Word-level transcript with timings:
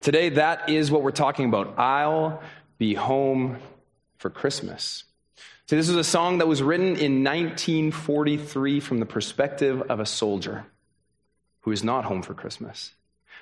Today, 0.00 0.30
that 0.30 0.70
is 0.70 0.90
what 0.90 1.02
we're 1.02 1.10
talking 1.10 1.44
about. 1.44 1.78
I'll 1.78 2.42
be 2.78 2.94
home 2.94 3.58
for 4.16 4.30
Christmas. 4.30 5.04
See, 5.68 5.76
this 5.76 5.90
is 5.90 5.96
a 5.96 6.04
song 6.04 6.38
that 6.38 6.48
was 6.48 6.62
written 6.62 6.96
in 6.96 7.22
1943 7.22 8.80
from 8.80 8.98
the 8.98 9.04
perspective 9.04 9.82
of 9.90 10.00
a 10.00 10.06
soldier 10.06 10.64
who 11.60 11.72
is 11.72 11.84
not 11.84 12.06
home 12.06 12.22
for 12.22 12.32
Christmas. 12.32 12.94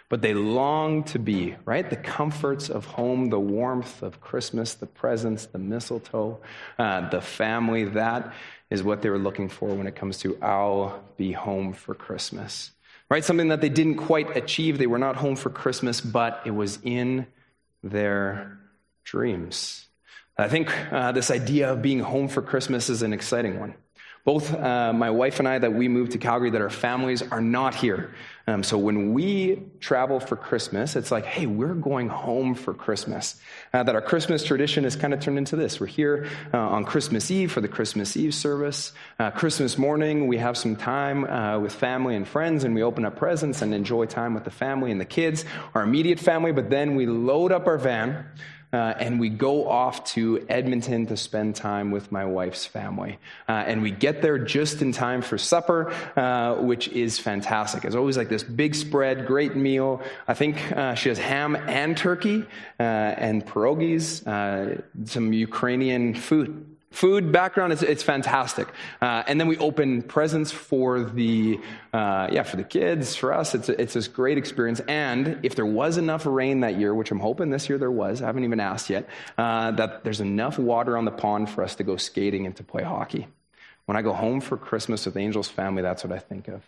But 0.08 0.20
they 0.20 0.34
long 0.34 1.04
to 1.04 1.20
be, 1.20 1.54
right? 1.64 1.88
The 1.88 1.94
comforts 1.94 2.70
of 2.70 2.86
home, 2.86 3.30
the 3.30 3.38
warmth 3.38 4.02
of 4.02 4.20
Christmas, 4.20 4.74
the 4.74 4.86
presents, 4.86 5.46
the 5.46 5.58
mistletoe, 5.58 6.40
uh, 6.76 7.08
the 7.08 7.20
family. 7.20 7.84
That 7.84 8.34
is 8.68 8.82
what 8.82 9.02
they 9.02 9.10
were 9.10 9.18
looking 9.18 9.48
for 9.48 9.68
when 9.68 9.86
it 9.86 9.94
comes 9.94 10.18
to 10.18 10.36
I'll 10.42 11.04
be 11.16 11.30
home 11.30 11.72
for 11.72 11.94
Christmas. 11.94 12.72
Right? 13.10 13.24
Something 13.24 13.48
that 13.48 13.60
they 13.60 13.70
didn't 13.70 13.96
quite 13.96 14.36
achieve. 14.36 14.78
They 14.78 14.86
were 14.86 14.98
not 14.98 15.16
home 15.16 15.36
for 15.36 15.48
Christmas, 15.50 16.00
but 16.00 16.42
it 16.44 16.50
was 16.50 16.78
in 16.82 17.26
their 17.82 18.58
dreams. 19.04 19.86
I 20.36 20.48
think 20.48 20.70
uh, 20.92 21.12
this 21.12 21.30
idea 21.30 21.72
of 21.72 21.82
being 21.82 22.00
home 22.00 22.28
for 22.28 22.42
Christmas 22.42 22.88
is 22.88 23.02
an 23.02 23.12
exciting 23.12 23.58
one. 23.58 23.74
Both 24.28 24.52
uh, 24.52 24.92
my 24.92 25.08
wife 25.08 25.38
and 25.38 25.48
I, 25.48 25.58
that 25.58 25.72
we 25.72 25.88
moved 25.88 26.12
to 26.12 26.18
Calgary, 26.18 26.50
that 26.50 26.60
our 26.60 26.68
families 26.68 27.22
are 27.22 27.40
not 27.40 27.74
here. 27.74 28.12
Um, 28.46 28.62
so 28.62 28.76
when 28.76 29.14
we 29.14 29.62
travel 29.80 30.20
for 30.20 30.36
Christmas, 30.36 30.96
it's 30.96 31.10
like, 31.10 31.24
hey, 31.24 31.46
we're 31.46 31.72
going 31.72 32.10
home 32.10 32.54
for 32.54 32.74
Christmas. 32.74 33.40
Uh, 33.72 33.84
that 33.84 33.94
our 33.94 34.02
Christmas 34.02 34.44
tradition 34.44 34.84
has 34.84 34.96
kind 34.96 35.14
of 35.14 35.20
turned 35.20 35.38
into 35.38 35.56
this. 35.56 35.80
We're 35.80 35.86
here 35.86 36.28
uh, 36.52 36.58
on 36.58 36.84
Christmas 36.84 37.30
Eve 37.30 37.50
for 37.50 37.62
the 37.62 37.68
Christmas 37.68 38.18
Eve 38.18 38.34
service. 38.34 38.92
Uh, 39.18 39.30
Christmas 39.30 39.78
morning, 39.78 40.26
we 40.26 40.36
have 40.36 40.58
some 40.58 40.76
time 40.76 41.24
uh, 41.24 41.58
with 41.58 41.72
family 41.72 42.14
and 42.14 42.28
friends, 42.28 42.64
and 42.64 42.74
we 42.74 42.82
open 42.82 43.06
up 43.06 43.16
presents 43.16 43.62
and 43.62 43.72
enjoy 43.72 44.04
time 44.04 44.34
with 44.34 44.44
the 44.44 44.50
family 44.50 44.90
and 44.90 45.00
the 45.00 45.06
kids, 45.06 45.46
our 45.74 45.82
immediate 45.82 46.20
family. 46.20 46.52
But 46.52 46.68
then 46.68 46.96
we 46.96 47.06
load 47.06 47.50
up 47.50 47.66
our 47.66 47.78
van 47.78 48.26
uh, 48.72 48.94
and 48.98 49.18
we 49.18 49.28
go 49.28 49.68
off 49.68 50.04
to 50.04 50.44
Edmonton 50.48 51.06
to 51.06 51.16
spend 51.16 51.56
time 51.56 51.90
with 51.90 52.12
my 52.12 52.24
wife's 52.24 52.66
family. 52.66 53.18
Uh, 53.48 53.52
and 53.52 53.82
we 53.82 53.90
get 53.90 54.22
there 54.22 54.38
just 54.38 54.82
in 54.82 54.92
time 54.92 55.22
for 55.22 55.38
supper, 55.38 55.92
uh, 56.16 56.56
which 56.56 56.88
is 56.88 57.18
fantastic. 57.18 57.84
It's 57.84 57.96
always 57.96 58.16
like 58.16 58.28
this 58.28 58.42
big 58.42 58.74
spread, 58.74 59.26
great 59.26 59.56
meal. 59.56 60.02
I 60.26 60.34
think 60.34 60.72
uh, 60.72 60.94
she 60.94 61.08
has 61.08 61.18
ham 61.18 61.56
and 61.56 61.96
turkey 61.96 62.44
uh, 62.78 62.82
and 62.82 63.44
pierogies, 63.46 64.22
some 65.04 65.32
Ukrainian 65.32 66.14
food 66.14 66.77
food 66.90 67.30
background 67.32 67.72
it's, 67.72 67.82
it's 67.82 68.02
fantastic. 68.02 68.68
Uh, 69.00 69.22
and 69.26 69.40
then 69.40 69.48
we 69.48 69.56
open 69.58 70.02
presents 70.02 70.50
for 70.50 71.02
the 71.02 71.58
uh, 71.92 72.28
yeah 72.30 72.42
for 72.42 72.56
the 72.56 72.64
kids 72.64 73.14
for 73.14 73.32
us. 73.32 73.54
It's, 73.54 73.68
it's 73.68 73.94
this 73.94 74.08
great 74.08 74.38
experience. 74.38 74.80
And 74.80 75.38
if 75.42 75.54
there 75.54 75.66
was 75.66 75.98
enough 75.98 76.26
rain 76.26 76.60
that 76.60 76.78
year 76.78 76.94
which 76.94 77.10
i'm 77.10 77.20
hoping 77.20 77.50
this 77.50 77.68
year 77.68 77.78
there 77.78 77.90
was 77.90 78.22
i 78.22 78.26
haven't 78.26 78.44
even 78.44 78.60
asked 78.60 78.90
yet 78.90 79.08
uh, 79.36 79.70
that 79.72 80.04
there's 80.04 80.20
enough 80.20 80.58
water 80.58 80.96
on 80.96 81.04
the 81.04 81.10
pond 81.10 81.48
for 81.50 81.62
us 81.62 81.74
to 81.76 81.84
go 81.84 81.96
skating 81.96 82.46
and 82.46 82.56
to 82.56 82.64
play 82.64 82.82
hockey. 82.82 83.26
When 83.86 83.96
i 83.96 84.02
go 84.02 84.12
home 84.12 84.40
for 84.40 84.56
christmas 84.56 85.06
with 85.06 85.16
angel's 85.16 85.48
family 85.48 85.82
that's 85.82 86.04
what 86.04 86.12
i 86.12 86.18
think 86.18 86.48
of 86.48 86.62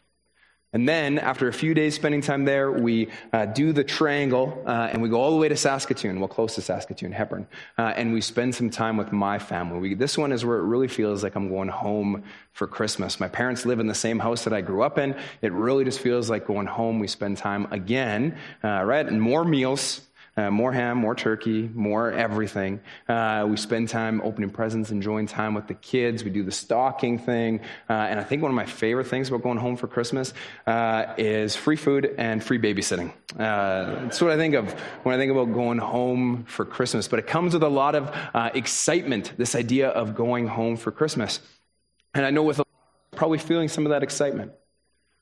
and 0.72 0.88
then, 0.88 1.18
after 1.18 1.48
a 1.48 1.52
few 1.52 1.74
days 1.74 1.96
spending 1.96 2.20
time 2.20 2.44
there, 2.44 2.70
we 2.70 3.08
uh, 3.32 3.46
do 3.46 3.72
the 3.72 3.82
triangle 3.82 4.62
uh, 4.64 4.88
and 4.92 5.02
we 5.02 5.08
go 5.08 5.20
all 5.20 5.32
the 5.32 5.36
way 5.36 5.48
to 5.48 5.56
Saskatoon, 5.56 6.20
well, 6.20 6.28
close 6.28 6.54
to 6.54 6.62
Saskatoon, 6.62 7.10
Hepburn, 7.10 7.48
uh, 7.76 7.92
and 7.96 8.12
we 8.12 8.20
spend 8.20 8.54
some 8.54 8.70
time 8.70 8.96
with 8.96 9.10
my 9.10 9.40
family. 9.40 9.80
We, 9.80 9.94
this 9.94 10.16
one 10.16 10.30
is 10.30 10.44
where 10.44 10.58
it 10.58 10.62
really 10.62 10.86
feels 10.86 11.24
like 11.24 11.34
I'm 11.34 11.48
going 11.48 11.68
home 11.68 12.22
for 12.52 12.68
Christmas. 12.68 13.18
My 13.18 13.26
parents 13.26 13.66
live 13.66 13.80
in 13.80 13.88
the 13.88 13.94
same 13.94 14.20
house 14.20 14.44
that 14.44 14.52
I 14.52 14.60
grew 14.60 14.82
up 14.82 14.96
in. 14.96 15.16
It 15.42 15.52
really 15.52 15.84
just 15.84 15.98
feels 15.98 16.30
like 16.30 16.46
going 16.46 16.68
home. 16.68 17.00
We 17.00 17.08
spend 17.08 17.38
time 17.38 17.66
again, 17.72 18.38
uh, 18.62 18.84
right? 18.84 19.04
And 19.04 19.20
more 19.20 19.44
meals, 19.44 20.02
uh, 20.36 20.50
more 20.50 20.72
ham, 20.72 20.98
more 20.98 21.14
turkey, 21.14 21.70
more 21.74 22.12
everything. 22.12 22.80
Uh, 23.08 23.46
we 23.48 23.56
spend 23.56 23.88
time 23.88 24.20
opening 24.22 24.50
presents, 24.50 24.90
enjoying 24.90 25.26
time 25.26 25.54
with 25.54 25.66
the 25.66 25.74
kids. 25.74 26.24
We 26.24 26.30
do 26.30 26.42
the 26.42 26.52
stocking 26.52 27.18
thing. 27.18 27.60
Uh, 27.88 27.92
and 27.92 28.20
I 28.20 28.24
think 28.24 28.42
one 28.42 28.50
of 28.50 28.56
my 28.56 28.66
favorite 28.66 29.06
things 29.06 29.28
about 29.28 29.42
going 29.42 29.58
home 29.58 29.76
for 29.76 29.86
Christmas 29.86 30.32
uh, 30.66 31.14
is 31.18 31.56
free 31.56 31.76
food 31.76 32.14
and 32.18 32.42
free 32.42 32.58
babysitting. 32.58 33.12
Uh, 33.34 34.04
that's 34.04 34.20
what 34.20 34.30
I 34.30 34.36
think 34.36 34.54
of 34.54 34.72
when 35.02 35.14
I 35.14 35.18
think 35.18 35.32
about 35.32 35.52
going 35.52 35.78
home 35.78 36.44
for 36.44 36.64
Christmas. 36.64 37.08
But 37.08 37.18
it 37.18 37.26
comes 37.26 37.54
with 37.54 37.62
a 37.62 37.68
lot 37.68 37.94
of 37.94 38.14
uh, 38.34 38.50
excitement, 38.54 39.32
this 39.36 39.54
idea 39.54 39.88
of 39.88 40.14
going 40.14 40.46
home 40.46 40.76
for 40.76 40.90
Christmas. 40.90 41.40
And 42.14 42.24
I 42.24 42.30
know 42.30 42.42
with 42.42 42.60
probably 43.12 43.38
feeling 43.38 43.68
some 43.68 43.86
of 43.86 43.90
that 43.90 44.02
excitement. 44.02 44.52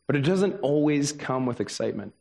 But 0.07 0.17
it 0.17 0.23
doesn't 0.23 0.61
always 0.61 1.13
come 1.13 1.45
with 1.45 1.61
excitement. 1.61 2.15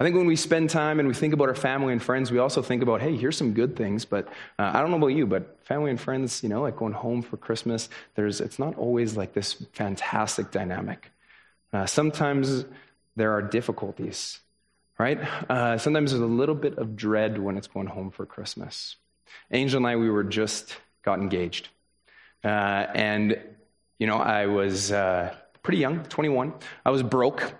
I 0.00 0.04
think 0.04 0.14
when 0.14 0.26
we 0.26 0.36
spend 0.36 0.70
time 0.70 1.00
and 1.00 1.08
we 1.08 1.14
think 1.14 1.34
about 1.34 1.48
our 1.48 1.56
family 1.56 1.92
and 1.92 2.00
friends, 2.00 2.30
we 2.30 2.38
also 2.38 2.62
think 2.62 2.82
about, 2.82 3.00
hey, 3.00 3.16
here's 3.16 3.36
some 3.36 3.52
good 3.52 3.74
things. 3.74 4.04
But 4.04 4.28
uh, 4.58 4.70
I 4.72 4.80
don't 4.80 4.92
know 4.92 4.96
about 4.96 5.08
you, 5.08 5.26
but 5.26 5.58
family 5.64 5.90
and 5.90 6.00
friends, 6.00 6.42
you 6.42 6.48
know, 6.48 6.62
like 6.62 6.76
going 6.76 6.92
home 6.92 7.20
for 7.22 7.36
Christmas, 7.36 7.88
there's, 8.14 8.40
it's 8.40 8.60
not 8.60 8.78
always 8.78 9.16
like 9.16 9.32
this 9.32 9.54
fantastic 9.72 10.52
dynamic. 10.52 11.10
Uh, 11.72 11.84
sometimes 11.86 12.64
there 13.16 13.32
are 13.32 13.42
difficulties, 13.42 14.38
right? 14.98 15.18
Uh, 15.50 15.78
sometimes 15.78 16.12
there's 16.12 16.22
a 16.22 16.26
little 16.26 16.54
bit 16.54 16.78
of 16.78 16.94
dread 16.94 17.36
when 17.38 17.56
it's 17.56 17.66
going 17.66 17.88
home 17.88 18.12
for 18.12 18.24
Christmas. 18.24 18.94
Angel 19.50 19.78
and 19.78 19.86
I, 19.86 19.96
we 19.96 20.10
were 20.10 20.24
just 20.24 20.76
got 21.02 21.18
engaged. 21.18 21.70
Uh, 22.44 22.48
and, 22.94 23.36
you 23.98 24.06
know, 24.06 24.18
I 24.18 24.46
was 24.46 24.92
uh, 24.92 25.34
pretty 25.64 25.78
young, 25.78 26.04
21. 26.04 26.54
I 26.86 26.90
was 26.90 27.02
broke. 27.02 27.52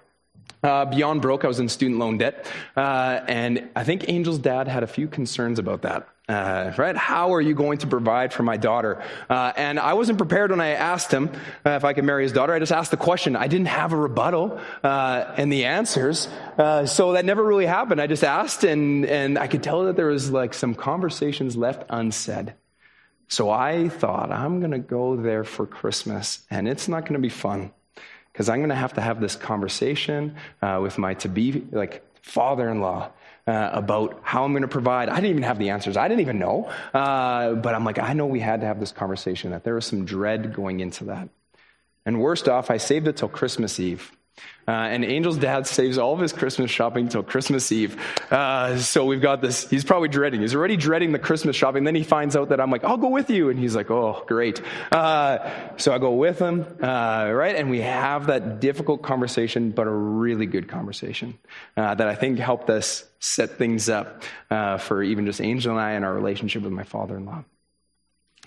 Uh, 0.63 0.85
beyond 0.85 1.23
broke, 1.23 1.45
I 1.45 1.49
was 1.49 1.61
in 1.61 1.69
student 1.69 1.99
loan 2.01 2.19
debt. 2.19 2.47
Uh, 2.77 3.21
and 3.29 3.69
I 3.77 3.85
think 3.85 4.09
Angel's 4.09 4.39
dad 4.39 4.69
had 4.69 4.83
a 4.83 4.87
few 4.87 5.09
concerns 5.09 5.59
about 5.59 5.83
that. 5.83 6.09
Uh, 6.29 6.75
right? 6.77 6.95
How 6.95 7.33
are 7.33 7.41
you 7.41 7.55
going 7.55 7.79
to 7.79 7.87
provide 7.87 8.35
for 8.35 8.43
my 8.43 8.59
daughter? 8.59 9.03
Uh, 9.31 9.53
and 9.57 9.79
I 9.79 9.95
wasn't 9.95 10.19
prepared 10.19 10.51
when 10.51 10.61
I 10.61 10.71
asked 10.71 11.11
him 11.11 11.31
uh, 11.65 11.71
if 11.71 11.85
I 11.85 11.95
could 11.95 12.05
marry 12.05 12.25
his 12.25 12.33
daughter. 12.33 12.53
I 12.53 12.59
just 12.59 12.73
asked 12.73 12.91
the 12.91 12.99
question. 12.99 13.35
I 13.35 13.47
didn't 13.47 13.69
have 13.69 13.95
a 13.95 13.97
rebuttal 13.97 14.61
uh, 14.83 15.35
and 15.39 15.51
the 15.51 15.65
answers. 15.65 16.29
so 16.59 17.13
that 17.13 17.25
never 17.25 17.43
really 17.43 17.65
happened. 17.65 18.01
I 18.01 18.09
just 18.09 18.25
asked, 18.25 18.65
and, 18.65 19.07
and 19.07 19.39
I 19.39 19.47
could 19.47 19.63
tell 19.63 19.85
that 19.85 19.97
there 19.97 20.09
was 20.09 20.31
like 20.31 20.53
some 20.53 20.75
conversations 20.75 21.57
left 21.57 21.85
unsaid. 21.89 22.53
So 23.29 23.49
I 23.49 23.89
thought, 23.89 24.31
I'm 24.31 24.59
going 24.61 24.73
to 24.73 24.79
go 24.79 25.17
there 25.17 25.45
for 25.45 25.67
Christmas, 25.67 26.41
and 26.51 26.69
it's 26.69 26.89
not 26.89 27.03
going 27.03 27.15
to 27.15 27.21
be 27.21 27.29
fun 27.29 27.73
because 28.39 28.49
I'm 28.49 28.61
going 28.61 28.69
to 28.69 28.77
have 28.77 28.93
to 28.93 29.01
have 29.01 29.21
this 29.21 29.35
conversation 29.35 30.37
uh, 30.63 30.79
with 30.81 30.97
my 30.97 31.15
to 31.15 31.29
be 31.29 31.67
like 31.73 32.05
father-in-law 32.23 33.11
uh, 33.49 33.71
about 33.73 34.21
how 34.23 34.45
I'm 34.45 34.53
going 34.53 34.63
to 34.63 34.69
provide. 34.69 35.09
I 35.09 35.17
didn't 35.17 35.31
even 35.31 35.43
have 35.43 35.59
the 35.59 35.71
answers. 35.71 35.97
I 35.97 36.07
didn't 36.07 36.21
even 36.21 36.39
know. 36.39 36.71
Uh, 36.95 37.55
but 37.55 37.75
I'm 37.75 37.85
like, 37.85 37.99
I 37.99 38.13
know 38.13 38.27
we 38.27 38.39
had 38.39 38.61
to 38.61 38.67
have 38.69 38.79
this 38.79 38.93
conversation, 38.93 39.51
that 39.51 39.65
there 39.65 39.75
was 39.75 39.87
some 39.87 40.05
dread 40.05 40.55
going 40.55 40.79
into 40.79 41.07
that. 41.07 41.31
And 42.07 42.21
worst 42.21 42.49
off, 42.49 42.71
I 42.71 42.77
saved 42.77 43.09
it 43.09 43.17
till 43.17 43.29
Christmas 43.29 43.81
Eve. 43.81 44.13
Uh, 44.69 44.73
and 44.73 45.03
Angel's 45.03 45.39
dad 45.39 45.67
saves 45.79 45.97
all 45.97 46.13
of 46.13 46.21
his 46.21 46.35
Christmas 46.35 46.71
shopping 46.71 47.09
till 47.09 47.23
Christmas 47.23 47.73
Eve. 47.73 47.97
Uh, 48.31 48.77
so 48.77 49.07
we've 49.07 49.23
got 49.23 49.41
this. 49.41 49.69
He's 49.69 49.85
probably 49.85 50.11
dreading. 50.11 50.43
He's 50.43 50.55
already 50.55 50.77
dreading 50.77 51.13
the 51.13 51.19
Christmas 51.19 51.57
shopping. 51.57 51.85
Then 51.85 51.95
he 51.95 52.03
finds 52.03 52.37
out 52.37 52.51
that 52.51 52.61
I'm 52.61 52.71
like, 52.71 52.85
I'll 52.85 52.99
go 52.99 53.09
with 53.09 53.31
you. 53.31 53.49
And 53.49 53.59
he's 53.59 53.75
like, 53.75 53.91
oh, 53.91 54.23
great. 54.27 54.61
Uh, 54.93 55.51
so 55.79 55.95
I 55.95 55.99
go 55.99 56.13
with 56.13 56.39
him, 56.39 56.67
uh, 56.83 57.31
right? 57.33 57.57
And 57.57 57.71
we 57.71 57.81
have 57.81 58.27
that 58.27 58.61
difficult 58.61 59.03
conversation, 59.03 59.71
but 59.71 59.87
a 59.87 59.91
really 59.91 60.47
good 60.47 60.69
conversation 60.69 61.39
uh, 61.77 61.95
that 61.95 62.07
I 62.07 62.15
think 62.15 62.39
helped 62.39 62.69
us 62.69 63.05
set 63.21 63.53
things 63.53 63.89
up 63.89 64.23
uh, 64.51 64.77
for 64.77 65.03
even 65.03 65.25
just 65.25 65.41
Angel 65.41 65.73
and 65.73 65.81
I 65.81 65.93
and 65.93 66.05
our 66.05 66.13
relationship 66.13 66.63
with 66.63 66.73
my 66.73 66.85
father 66.85 67.17
in 67.17 67.25
law. 67.25 67.45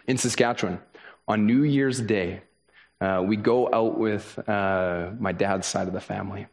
In 0.07 0.17
Saskatchewan, 0.17 0.79
on 1.27 1.45
New 1.45 1.63
Year's 1.63 1.99
Day, 1.99 2.41
uh, 3.01 3.21
we 3.25 3.35
go 3.35 3.67
out 3.73 3.97
with 3.97 4.39
uh, 4.47 5.09
my 5.19 5.31
dad's 5.31 5.67
side 5.67 5.87
of 5.87 5.93
the 5.93 5.99
family. 5.99 6.45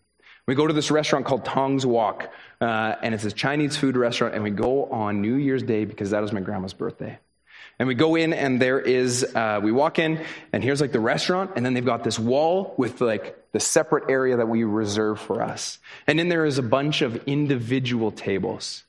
We 0.46 0.54
go 0.54 0.66
to 0.66 0.72
this 0.72 0.90
restaurant 0.90 1.26
called 1.26 1.44
Tong's 1.44 1.84
Wok, 1.84 2.32
uh, 2.62 2.94
and 3.02 3.14
it's 3.14 3.24
a 3.24 3.30
Chinese 3.30 3.76
food 3.76 3.98
restaurant, 3.98 4.34
and 4.34 4.42
we 4.42 4.50
go 4.50 4.86
on 4.86 5.20
New 5.20 5.34
Year's 5.34 5.62
Day 5.62 5.84
because 5.84 6.10
that 6.10 6.22
was 6.22 6.32
my 6.32 6.40
grandma's 6.40 6.72
birthday. 6.72 7.18
And 7.78 7.86
we 7.86 7.94
go 7.94 8.16
in, 8.16 8.32
and 8.32 8.60
there 8.60 8.80
is, 8.80 9.24
uh, 9.34 9.60
we 9.62 9.70
walk 9.72 9.98
in, 9.98 10.24
and 10.52 10.64
here's 10.64 10.80
like 10.80 10.90
the 10.90 11.00
restaurant, 11.00 11.52
and 11.54 11.66
then 11.66 11.74
they've 11.74 11.84
got 11.84 12.02
this 12.02 12.18
wall 12.18 12.74
with 12.78 13.02
like 13.02 13.36
the 13.52 13.60
separate 13.60 14.10
area 14.10 14.38
that 14.38 14.48
we 14.48 14.64
reserve 14.64 15.20
for 15.20 15.42
us. 15.42 15.78
And 16.06 16.18
then 16.18 16.30
there 16.30 16.46
is 16.46 16.56
a 16.56 16.62
bunch 16.62 17.02
of 17.02 17.22
individual 17.26 18.10
tables. 18.10 18.84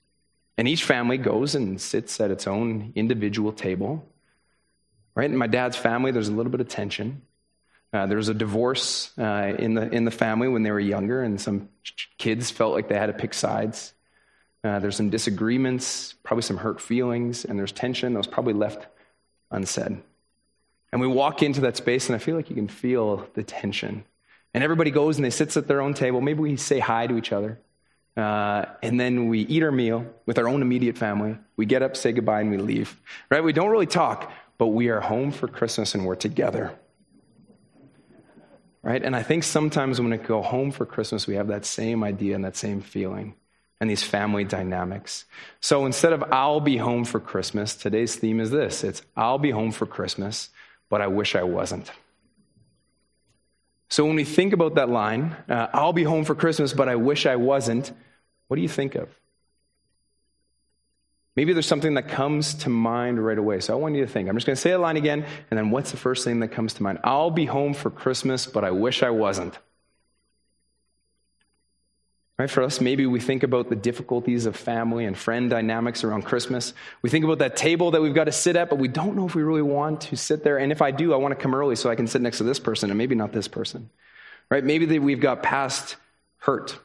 And 0.57 0.65
each 0.65 0.85
family 0.85 1.17
goes 1.17 1.55
and 1.55 1.79
sits 1.79 2.19
at 2.21 2.31
its 2.31 2.47
own 2.47 2.93
individual 2.95 3.51
table. 3.51 4.07
Right? 5.13 5.29
In 5.29 5.37
my 5.37 5.47
dad's 5.47 5.75
family, 5.77 6.11
there's 6.11 6.29
a 6.29 6.33
little 6.33 6.51
bit 6.51 6.61
of 6.61 6.69
tension. 6.69 7.21
Uh, 7.91 8.05
there 8.05 8.17
was 8.17 8.29
a 8.29 8.33
divorce 8.33 9.11
uh, 9.17 9.53
in, 9.57 9.73
the, 9.73 9.89
in 9.89 10.05
the 10.05 10.11
family 10.11 10.47
when 10.47 10.61
they 10.61 10.71
were 10.71 10.79
younger, 10.79 11.23
and 11.23 11.41
some 11.41 11.69
kids 12.17 12.51
felt 12.51 12.73
like 12.73 12.87
they 12.87 12.95
had 12.95 13.07
to 13.07 13.13
pick 13.13 13.33
sides. 13.33 13.93
Uh, 14.63 14.79
there's 14.79 14.95
some 14.95 15.09
disagreements, 15.09 16.13
probably 16.23 16.43
some 16.43 16.57
hurt 16.57 16.81
feelings, 16.81 17.45
and 17.45 17.57
there's 17.57 17.71
tension 17.71 18.13
that 18.13 18.19
was 18.19 18.27
probably 18.27 18.53
left 18.53 18.85
unsaid. 19.49 20.01
And 20.91 21.01
we 21.01 21.07
walk 21.07 21.41
into 21.41 21.61
that 21.61 21.77
space, 21.77 22.07
and 22.07 22.15
I 22.15 22.19
feel 22.19 22.35
like 22.35 22.49
you 22.49 22.55
can 22.55 22.67
feel 22.67 23.27
the 23.33 23.43
tension. 23.43 24.03
And 24.53 24.63
everybody 24.63 24.91
goes 24.91 25.17
and 25.17 25.25
they 25.25 25.29
sits 25.29 25.57
at 25.57 25.67
their 25.67 25.81
own 25.81 25.93
table. 25.93 26.21
Maybe 26.21 26.39
we 26.39 26.57
say 26.57 26.79
hi 26.79 27.07
to 27.07 27.17
each 27.17 27.31
other. 27.31 27.59
Uh, 28.17 28.65
and 28.81 28.99
then 28.99 29.29
we 29.29 29.41
eat 29.41 29.63
our 29.63 29.71
meal 29.71 30.05
with 30.25 30.39
our 30.39 30.47
own 30.47 30.61
immediate 30.61 30.97
family. 30.97 31.37
We 31.55 31.65
get 31.65 31.83
up, 31.83 31.95
say 31.95 32.11
goodbye, 32.11 32.41
and 32.41 32.51
we 32.51 32.57
leave. 32.57 32.99
Right? 33.29 33.43
We 33.43 33.53
don't 33.53 33.69
really 33.69 33.85
talk, 33.85 34.31
but 34.57 34.67
we 34.67 34.89
are 34.89 34.99
home 34.99 35.31
for 35.31 35.47
Christmas 35.47 35.93
and 35.93 36.05
we're 36.05 36.15
together. 36.15 36.77
Right? 38.81 39.03
And 39.03 39.15
I 39.15 39.23
think 39.23 39.43
sometimes 39.43 39.99
when 39.99 40.09
we 40.09 40.17
go 40.17 40.41
home 40.41 40.71
for 40.71 40.85
Christmas, 40.85 41.27
we 41.27 41.35
have 41.35 41.47
that 41.47 41.65
same 41.65 42.03
idea 42.03 42.35
and 42.35 42.45
that 42.45 42.55
same 42.55 42.81
feeling 42.81 43.35
and 43.81 43.89
these 43.89 44.03
family 44.03 44.43
dynamics. 44.43 45.25
So 45.59 45.85
instead 45.85 46.13
of 46.13 46.23
I'll 46.31 46.59
be 46.59 46.77
home 46.77 47.05
for 47.05 47.19
Christmas, 47.19 47.75
today's 47.75 48.15
theme 48.15 48.39
is 48.39 48.51
this 48.51 48.83
it's 48.83 49.01
I'll 49.15 49.37
be 49.37 49.51
home 49.51 49.71
for 49.71 49.85
Christmas, 49.85 50.49
but 50.89 51.01
I 51.01 51.07
wish 51.07 51.35
I 51.35 51.43
wasn't. 51.43 51.91
So 53.89 54.05
when 54.05 54.15
we 54.15 54.23
think 54.23 54.53
about 54.53 54.75
that 54.75 54.89
line, 54.89 55.35
uh, 55.49 55.67
I'll 55.73 55.93
be 55.93 56.03
home 56.03 56.23
for 56.23 56.35
Christmas, 56.35 56.73
but 56.73 56.87
I 56.87 56.95
wish 56.95 57.25
I 57.25 57.37
wasn't, 57.37 57.91
what 58.47 58.55
do 58.55 58.61
you 58.61 58.69
think 58.69 58.95
of? 58.95 59.09
Maybe 61.35 61.53
there's 61.53 61.67
something 61.67 61.93
that 61.93 62.09
comes 62.09 62.53
to 62.55 62.69
mind 62.69 63.23
right 63.23 63.37
away. 63.37 63.59
So 63.59 63.73
I 63.73 63.77
want 63.77 63.95
you 63.95 64.05
to 64.05 64.11
think. 64.11 64.27
I'm 64.27 64.35
just 64.35 64.45
going 64.45 64.55
to 64.55 64.61
say 64.61 64.71
a 64.71 64.79
line 64.79 64.97
again, 64.97 65.25
and 65.49 65.57
then 65.57 65.71
what's 65.71 65.91
the 65.91 65.97
first 65.97 66.25
thing 66.25 66.39
that 66.41 66.49
comes 66.49 66.73
to 66.73 66.83
mind? 66.83 66.99
I'll 67.03 67.31
be 67.31 67.45
home 67.45 67.73
for 67.73 67.89
Christmas, 67.89 68.45
but 68.45 68.63
I 68.63 68.71
wish 68.71 69.03
I 69.03 69.11
wasn't. 69.11 69.57
Right, 72.37 72.49
for 72.49 72.63
us, 72.63 72.79
maybe 72.79 73.05
we 73.05 73.19
think 73.19 73.43
about 73.43 73.69
the 73.69 73.75
difficulties 73.75 74.45
of 74.45 74.55
family 74.55 75.03
and 75.03 75.17
friend 75.17 75.49
dynamics 75.49 76.05
around 76.05 76.23
Christmas. 76.23 76.73
We 77.01 77.09
think 77.09 77.25
about 77.25 77.39
that 77.39 77.57
table 77.57 77.91
that 77.91 78.01
we've 78.01 78.13
got 78.13 78.25
to 78.25 78.31
sit 78.31 78.55
at, 78.55 78.69
but 78.69 78.79
we 78.79 78.87
don't 78.87 79.17
know 79.17 79.25
if 79.25 79.35
we 79.35 79.43
really 79.43 79.61
want 79.61 80.01
to 80.01 80.15
sit 80.15 80.43
there. 80.43 80.57
And 80.57 80.71
if 80.71 80.81
I 80.81 80.91
do, 80.91 81.13
I 81.13 81.17
want 81.17 81.37
to 81.37 81.41
come 81.41 81.53
early 81.53 81.75
so 81.75 81.89
I 81.89 81.95
can 81.95 82.07
sit 82.07 82.21
next 82.21 82.37
to 82.37 82.45
this 82.45 82.57
person 82.59 82.89
and 82.89 82.97
maybe 82.97 83.13
not 83.13 83.33
this 83.33 83.49
person. 83.49 83.89
Right? 84.49 84.63
Maybe 84.63 84.99
we've 84.99 85.19
got 85.19 85.43
past 85.43 85.97
hurt 86.37 86.79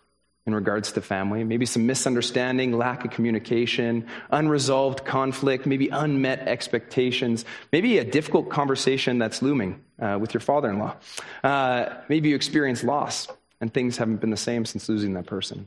in 0.46 0.54
regards 0.54 0.92
to 0.92 1.00
family, 1.00 1.42
maybe 1.42 1.64
some 1.64 1.86
misunderstanding, 1.86 2.76
lack 2.76 3.04
of 3.04 3.10
communication, 3.10 4.06
unresolved 4.30 5.04
conflict, 5.04 5.64
maybe 5.64 5.88
unmet 5.88 6.40
expectations, 6.40 7.46
maybe 7.72 7.96
a 7.96 8.04
difficult 8.04 8.50
conversation 8.50 9.18
that's 9.18 9.40
looming 9.40 9.82
uh, 9.98 10.18
with 10.20 10.34
your 10.34 10.42
father 10.42 10.68
in 10.68 10.78
law. 10.78 10.94
Uh, 11.42 11.94
maybe 12.08 12.28
you 12.28 12.36
experience 12.36 12.84
loss 12.84 13.28
and 13.60 13.72
things 13.72 13.96
haven't 13.96 14.20
been 14.20 14.30
the 14.30 14.36
same 14.36 14.66
since 14.66 14.88
losing 14.88 15.14
that 15.14 15.24
person. 15.24 15.66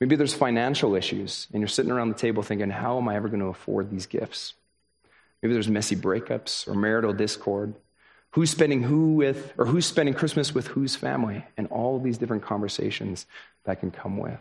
Maybe 0.00 0.16
there's 0.16 0.34
financial 0.34 0.94
issues, 0.94 1.46
and 1.52 1.60
you're 1.60 1.68
sitting 1.68 1.90
around 1.90 2.10
the 2.10 2.16
table 2.16 2.42
thinking, 2.42 2.70
how 2.70 2.98
am 2.98 3.08
I 3.08 3.16
ever 3.16 3.28
going 3.28 3.40
to 3.40 3.46
afford 3.46 3.90
these 3.90 4.06
gifts? 4.06 4.54
Maybe 5.42 5.54
there's 5.54 5.68
messy 5.68 5.96
breakups 5.96 6.68
or 6.68 6.74
marital 6.74 7.12
discord. 7.12 7.74
Who's 8.36 8.50
spending 8.50 8.82
who 8.82 9.14
with, 9.14 9.54
or 9.56 9.64
who's 9.64 9.86
spending 9.86 10.14
Christmas 10.14 10.54
with 10.54 10.66
whose 10.66 10.94
family, 10.94 11.42
and 11.56 11.68
all 11.68 11.98
these 11.98 12.18
different 12.18 12.42
conversations 12.42 13.24
that 13.64 13.80
can 13.80 13.90
come 13.90 14.18
with. 14.18 14.38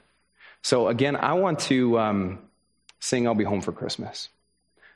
So, 0.62 0.90
again, 0.90 1.16
I 1.16 1.36
want 1.36 1.60
to 1.72 1.98
um, 1.98 2.40
sing 3.00 3.26
I'll 3.26 3.36
Be 3.36 3.46
Home 3.46 3.62
for 3.62 3.72
Christmas. 3.72 4.28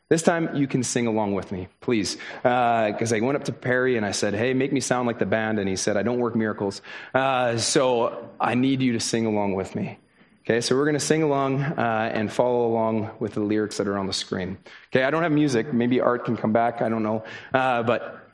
This 0.09 0.21
time 0.21 0.53
you 0.53 0.67
can 0.67 0.83
sing 0.83 1.07
along 1.07 1.33
with 1.33 1.49
me, 1.49 1.69
please. 1.79 2.17
Because 2.43 3.13
uh, 3.13 3.15
I 3.15 3.21
went 3.21 3.37
up 3.37 3.45
to 3.45 3.53
Perry 3.53 3.95
and 3.95 4.05
I 4.05 4.11
said, 4.11 4.33
hey, 4.33 4.53
make 4.53 4.73
me 4.73 4.81
sound 4.81 5.07
like 5.07 5.17
the 5.17 5.25
band. 5.25 5.59
And 5.59 5.69
he 5.69 5.77
said, 5.77 5.95
I 5.95 6.03
don't 6.03 6.19
work 6.19 6.35
miracles. 6.35 6.81
Uh, 7.13 7.57
so 7.57 8.29
I 8.37 8.55
need 8.55 8.81
you 8.81 8.93
to 8.93 8.99
sing 8.99 9.25
along 9.25 9.53
with 9.53 9.75
me. 9.75 9.97
Okay, 10.43 10.59
so 10.59 10.75
we're 10.75 10.85
going 10.85 10.95
to 10.95 10.99
sing 10.99 11.23
along 11.23 11.61
uh, 11.61 12.11
and 12.13 12.33
follow 12.33 12.65
along 12.65 13.11
with 13.19 13.35
the 13.35 13.39
lyrics 13.39 13.77
that 13.77 13.87
are 13.87 13.97
on 13.97 14.07
the 14.07 14.13
screen. 14.13 14.57
Okay, 14.91 15.03
I 15.03 15.11
don't 15.11 15.23
have 15.23 15.31
music. 15.31 15.71
Maybe 15.71 16.01
art 16.01 16.25
can 16.25 16.35
come 16.35 16.51
back. 16.51 16.81
I 16.81 16.89
don't 16.89 17.03
know. 17.03 17.23
Uh, 17.53 17.83
but 17.83 18.28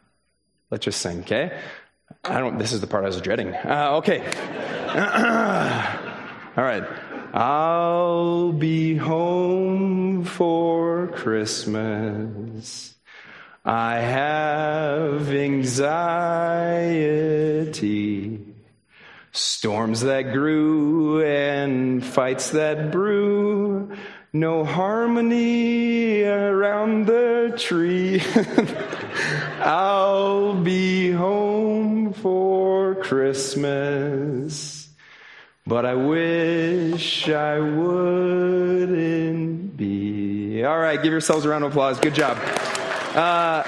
let's 0.72 0.86
just 0.86 1.02
sing, 1.02 1.20
okay? 1.22 1.60
I 2.24 2.40
don't, 2.40 2.58
this 2.58 2.74
is 2.74 2.82
the 2.82 2.88
part 2.88 3.04
I 3.04 3.08
was 3.08 3.22
dreading. 3.22 3.54
Uh, 3.54 3.98
okay. 3.98 4.20
All 6.58 6.64
right. 6.64 6.84
I'll 7.34 8.54
be 8.54 8.96
home 8.96 10.24
for 10.24 11.10
Christmas. 11.10 12.96
I 13.66 14.00
have 14.00 15.34
anxiety, 15.34 15.84
storms 19.32 20.02
that 20.02 20.34
grew 20.34 21.26
and 21.26 22.06
fights 22.06 22.52
that 22.52 22.92
brew, 22.92 23.92
no 24.32 24.64
harmony 24.64 26.22
around 26.24 27.08
the 27.08 27.56
tree. 27.58 28.22
I'll 29.60 30.56
be 30.56 31.12
home 31.12 32.14
for 32.14 32.96
Christmas. 32.96 34.90
But 35.68 35.86
I 35.86 35.96
wish 35.96 37.28
I 37.28 37.60
wouldn't 37.60 38.96
be. 39.76 40.64
All 40.64 40.78
right, 40.78 41.02
give 41.02 41.12
yourselves 41.12 41.44
a 41.46 41.50
round 41.50 41.64
of 41.64 41.72
applause. 41.72 42.00
Good 42.00 42.14
job. 42.14 42.38
Uh, 43.16 43.64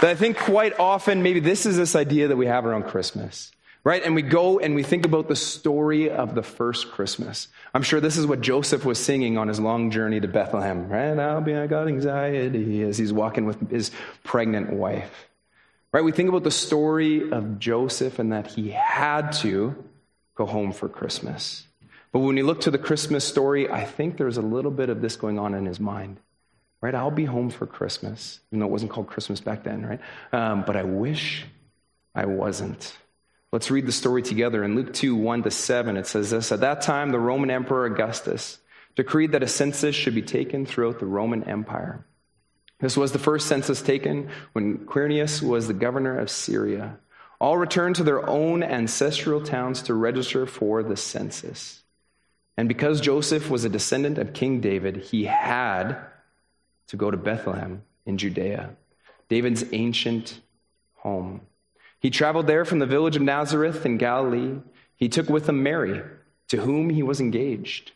but 0.00 0.10
I 0.10 0.14
think 0.14 0.38
quite 0.38 0.78
often, 0.78 1.22
maybe 1.22 1.40
this 1.40 1.64
is 1.64 1.76
this 1.76 1.94
idea 1.94 2.28
that 2.28 2.36
we 2.36 2.46
have 2.46 2.66
around 2.66 2.84
Christmas, 2.84 3.52
right? 3.86 4.02
And 4.02 4.16
we 4.16 4.22
go 4.22 4.58
and 4.58 4.74
we 4.74 4.82
think 4.82 5.06
about 5.06 5.28
the 5.28 5.36
story 5.36 6.10
of 6.10 6.34
the 6.34 6.42
first 6.42 6.90
Christmas. 6.90 7.46
I'm 7.72 7.82
sure 7.82 8.00
this 8.00 8.16
is 8.16 8.26
what 8.26 8.40
Joseph 8.40 8.84
was 8.84 8.98
singing 8.98 9.38
on 9.38 9.46
his 9.46 9.60
long 9.60 9.92
journey 9.92 10.18
to 10.18 10.26
Bethlehem, 10.26 10.88
right? 10.88 11.16
I'll 11.16 11.40
be, 11.40 11.54
I 11.54 11.68
got 11.68 11.86
anxiety 11.86 12.82
as 12.82 12.98
he's 12.98 13.12
walking 13.12 13.46
with 13.46 13.70
his 13.70 13.92
pregnant 14.24 14.72
wife, 14.72 15.28
right? 15.92 16.02
We 16.02 16.10
think 16.10 16.28
about 16.28 16.42
the 16.42 16.50
story 16.50 17.30
of 17.30 17.60
Joseph 17.60 18.18
and 18.18 18.32
that 18.32 18.48
he 18.48 18.70
had 18.70 19.30
to 19.34 19.76
go 20.34 20.46
home 20.46 20.72
for 20.72 20.88
Christmas. 20.88 21.62
But 22.10 22.18
when 22.18 22.36
you 22.36 22.44
look 22.44 22.62
to 22.62 22.72
the 22.72 22.78
Christmas 22.78 23.24
story, 23.24 23.70
I 23.70 23.84
think 23.84 24.16
there's 24.16 24.36
a 24.36 24.42
little 24.42 24.72
bit 24.72 24.88
of 24.88 25.00
this 25.00 25.14
going 25.14 25.38
on 25.38 25.54
in 25.54 25.64
his 25.64 25.78
mind. 25.78 26.18
Right? 26.82 26.94
I'll 26.94 27.12
be 27.12 27.24
home 27.24 27.50
for 27.50 27.66
Christmas, 27.66 28.40
even 28.50 28.58
though 28.58 28.66
it 28.66 28.72
wasn't 28.72 28.90
called 28.90 29.06
Christmas 29.06 29.40
back 29.40 29.62
then, 29.62 29.86
right? 29.86 30.00
Um, 30.32 30.64
but 30.66 30.74
I 30.76 30.82
wish 30.82 31.44
I 32.16 32.26
wasn't. 32.26 32.96
Let's 33.56 33.70
read 33.70 33.86
the 33.86 33.92
story 33.92 34.20
together. 34.20 34.62
In 34.64 34.74
Luke 34.74 34.92
2 34.92 35.16
1 35.16 35.44
to 35.44 35.50
7, 35.50 35.96
it 35.96 36.06
says 36.06 36.28
this 36.28 36.52
At 36.52 36.60
that 36.60 36.82
time, 36.82 37.10
the 37.10 37.18
Roman 37.18 37.50
Emperor 37.50 37.86
Augustus 37.86 38.58
decreed 38.96 39.32
that 39.32 39.42
a 39.42 39.48
census 39.48 39.96
should 39.96 40.14
be 40.14 40.20
taken 40.20 40.66
throughout 40.66 40.98
the 40.98 41.06
Roman 41.06 41.42
Empire. 41.44 42.04
This 42.80 42.98
was 42.98 43.12
the 43.12 43.18
first 43.18 43.46
census 43.46 43.80
taken 43.80 44.28
when 44.52 44.84
Quirinius 44.84 45.40
was 45.40 45.68
the 45.68 45.72
governor 45.72 46.18
of 46.18 46.28
Syria 46.28 46.98
all 47.40 47.56
returned 47.56 47.96
to 47.96 48.04
their 48.04 48.28
own 48.28 48.62
ancestral 48.62 49.40
towns 49.40 49.80
to 49.84 49.94
register 49.94 50.44
for 50.44 50.82
the 50.82 50.94
census. 50.98 51.82
And 52.58 52.68
because 52.68 53.00
Joseph 53.00 53.48
was 53.48 53.64
a 53.64 53.70
descendant 53.70 54.18
of 54.18 54.34
King 54.34 54.60
David, 54.60 54.98
he 54.98 55.24
had 55.24 55.96
to 56.88 56.98
go 56.98 57.10
to 57.10 57.16
Bethlehem 57.16 57.84
in 58.04 58.18
Judea, 58.18 58.76
David's 59.30 59.64
ancient 59.72 60.42
home. 60.96 61.40
He 61.98 62.10
traveled 62.10 62.46
there 62.46 62.64
from 62.64 62.78
the 62.78 62.86
village 62.86 63.16
of 63.16 63.22
Nazareth 63.22 63.86
in 63.86 63.96
Galilee. 63.96 64.58
He 64.96 65.08
took 65.08 65.28
with 65.28 65.48
him 65.48 65.62
Mary, 65.62 66.02
to 66.48 66.58
whom 66.58 66.90
he 66.90 67.02
was 67.02 67.20
engaged, 67.20 67.92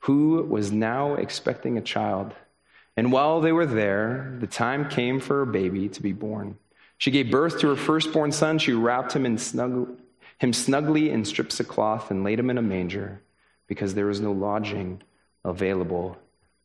who 0.00 0.42
was 0.42 0.72
now 0.72 1.14
expecting 1.14 1.76
a 1.76 1.82
child. 1.82 2.34
And 2.96 3.12
while 3.12 3.40
they 3.40 3.52
were 3.52 3.66
there, 3.66 4.36
the 4.40 4.46
time 4.46 4.88
came 4.88 5.20
for 5.20 5.42
a 5.42 5.46
baby 5.46 5.88
to 5.90 6.02
be 6.02 6.12
born. 6.12 6.56
She 6.98 7.10
gave 7.10 7.30
birth 7.30 7.60
to 7.60 7.68
her 7.68 7.76
firstborn 7.76 8.32
son. 8.32 8.58
She 8.58 8.72
wrapped 8.72 9.12
him, 9.12 9.26
in 9.26 9.36
snug, 9.36 9.98
him 10.38 10.52
snugly 10.52 11.10
in 11.10 11.24
strips 11.24 11.60
of 11.60 11.68
cloth 11.68 12.10
and 12.10 12.24
laid 12.24 12.38
him 12.38 12.50
in 12.50 12.58
a 12.58 12.62
manger 12.62 13.20
because 13.66 13.94
there 13.94 14.06
was 14.06 14.20
no 14.20 14.32
lodging 14.32 15.02
available 15.44 16.16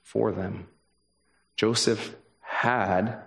for 0.03 0.31
them. 0.31 0.67
Joseph 1.55 2.15
had 2.39 3.17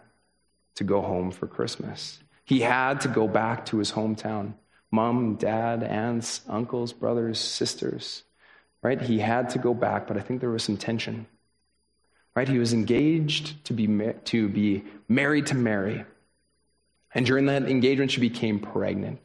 to 0.76 0.84
go 0.84 1.00
home 1.00 1.30
for 1.30 1.46
Christmas. 1.46 2.20
He 2.44 2.60
had 2.60 3.00
to 3.02 3.08
go 3.08 3.26
back 3.26 3.66
to 3.66 3.78
his 3.78 3.92
hometown. 3.92 4.54
Mom, 4.90 5.36
dad, 5.36 5.82
aunts, 5.82 6.42
uncles, 6.48 6.92
brothers, 6.92 7.38
sisters, 7.38 8.22
right? 8.82 9.00
He 9.00 9.18
had 9.18 9.50
to 9.50 9.58
go 9.58 9.74
back, 9.74 10.06
but 10.06 10.16
I 10.16 10.20
think 10.20 10.40
there 10.40 10.50
was 10.50 10.62
some 10.62 10.76
tension. 10.76 11.26
Right? 12.36 12.48
He 12.48 12.58
was 12.58 12.72
engaged 12.72 13.64
to 13.64 13.72
be, 13.72 13.86
to 14.24 14.48
be 14.48 14.84
married 15.08 15.46
to 15.46 15.54
Mary. 15.54 16.04
And 17.14 17.24
during 17.24 17.46
that 17.46 17.62
engagement, 17.68 18.10
she 18.10 18.20
became 18.20 18.58
pregnant 18.58 19.20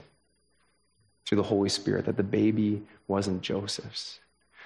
through 1.26 1.38
the 1.38 1.44
Holy 1.44 1.70
Spirit, 1.70 2.06
that 2.06 2.18
the 2.18 2.24
baby 2.24 2.84
wasn't 3.08 3.42
Joseph's. 3.42 4.20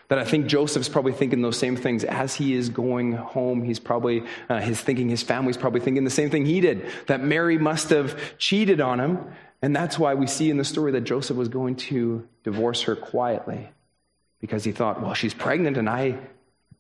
That 0.10 0.20
I 0.20 0.26
think 0.26 0.48
Joseph's 0.48 0.90
probably 0.90 1.14
thinking 1.14 1.42
those 1.42 1.58
same 1.58 1.76
things 1.76 2.04
as 2.04 2.36
he 2.36 2.54
is 2.54 2.70
going 2.70 3.14
home. 3.14 3.64
He's 3.64 3.80
probably, 3.80 4.24
uh, 4.50 4.60
his 4.60 4.80
thinking, 4.80 5.10
his 5.10 5.24
family's 5.24 5.58
probably 5.58 5.80
thinking 5.80 6.04
the 6.04 6.10
same 6.10 6.30
thing 6.30 6.46
he 6.46 6.60
did, 6.60 6.86
that 7.08 7.22
Mary 7.22 7.58
must 7.58 7.90
have 7.90 8.38
cheated 8.38 8.82
on 8.82 9.00
him. 9.00 9.20
And 9.62 9.74
that's 9.74 9.98
why 9.98 10.14
we 10.14 10.28
see 10.28 10.50
in 10.50 10.58
the 10.58 10.66
story 10.66 10.92
that 10.92 11.02
Joseph 11.02 11.38
was 11.38 11.48
going 11.48 11.78
to 11.78 12.28
divorce 12.44 12.82
her 12.84 12.98
quietly 12.98 13.70
because 14.42 14.66
he 14.66 14.74
thought, 14.74 15.02
well, 15.02 15.14
she's 15.14 15.34
pregnant 15.34 15.78
and 15.78 15.90
I 15.90 16.20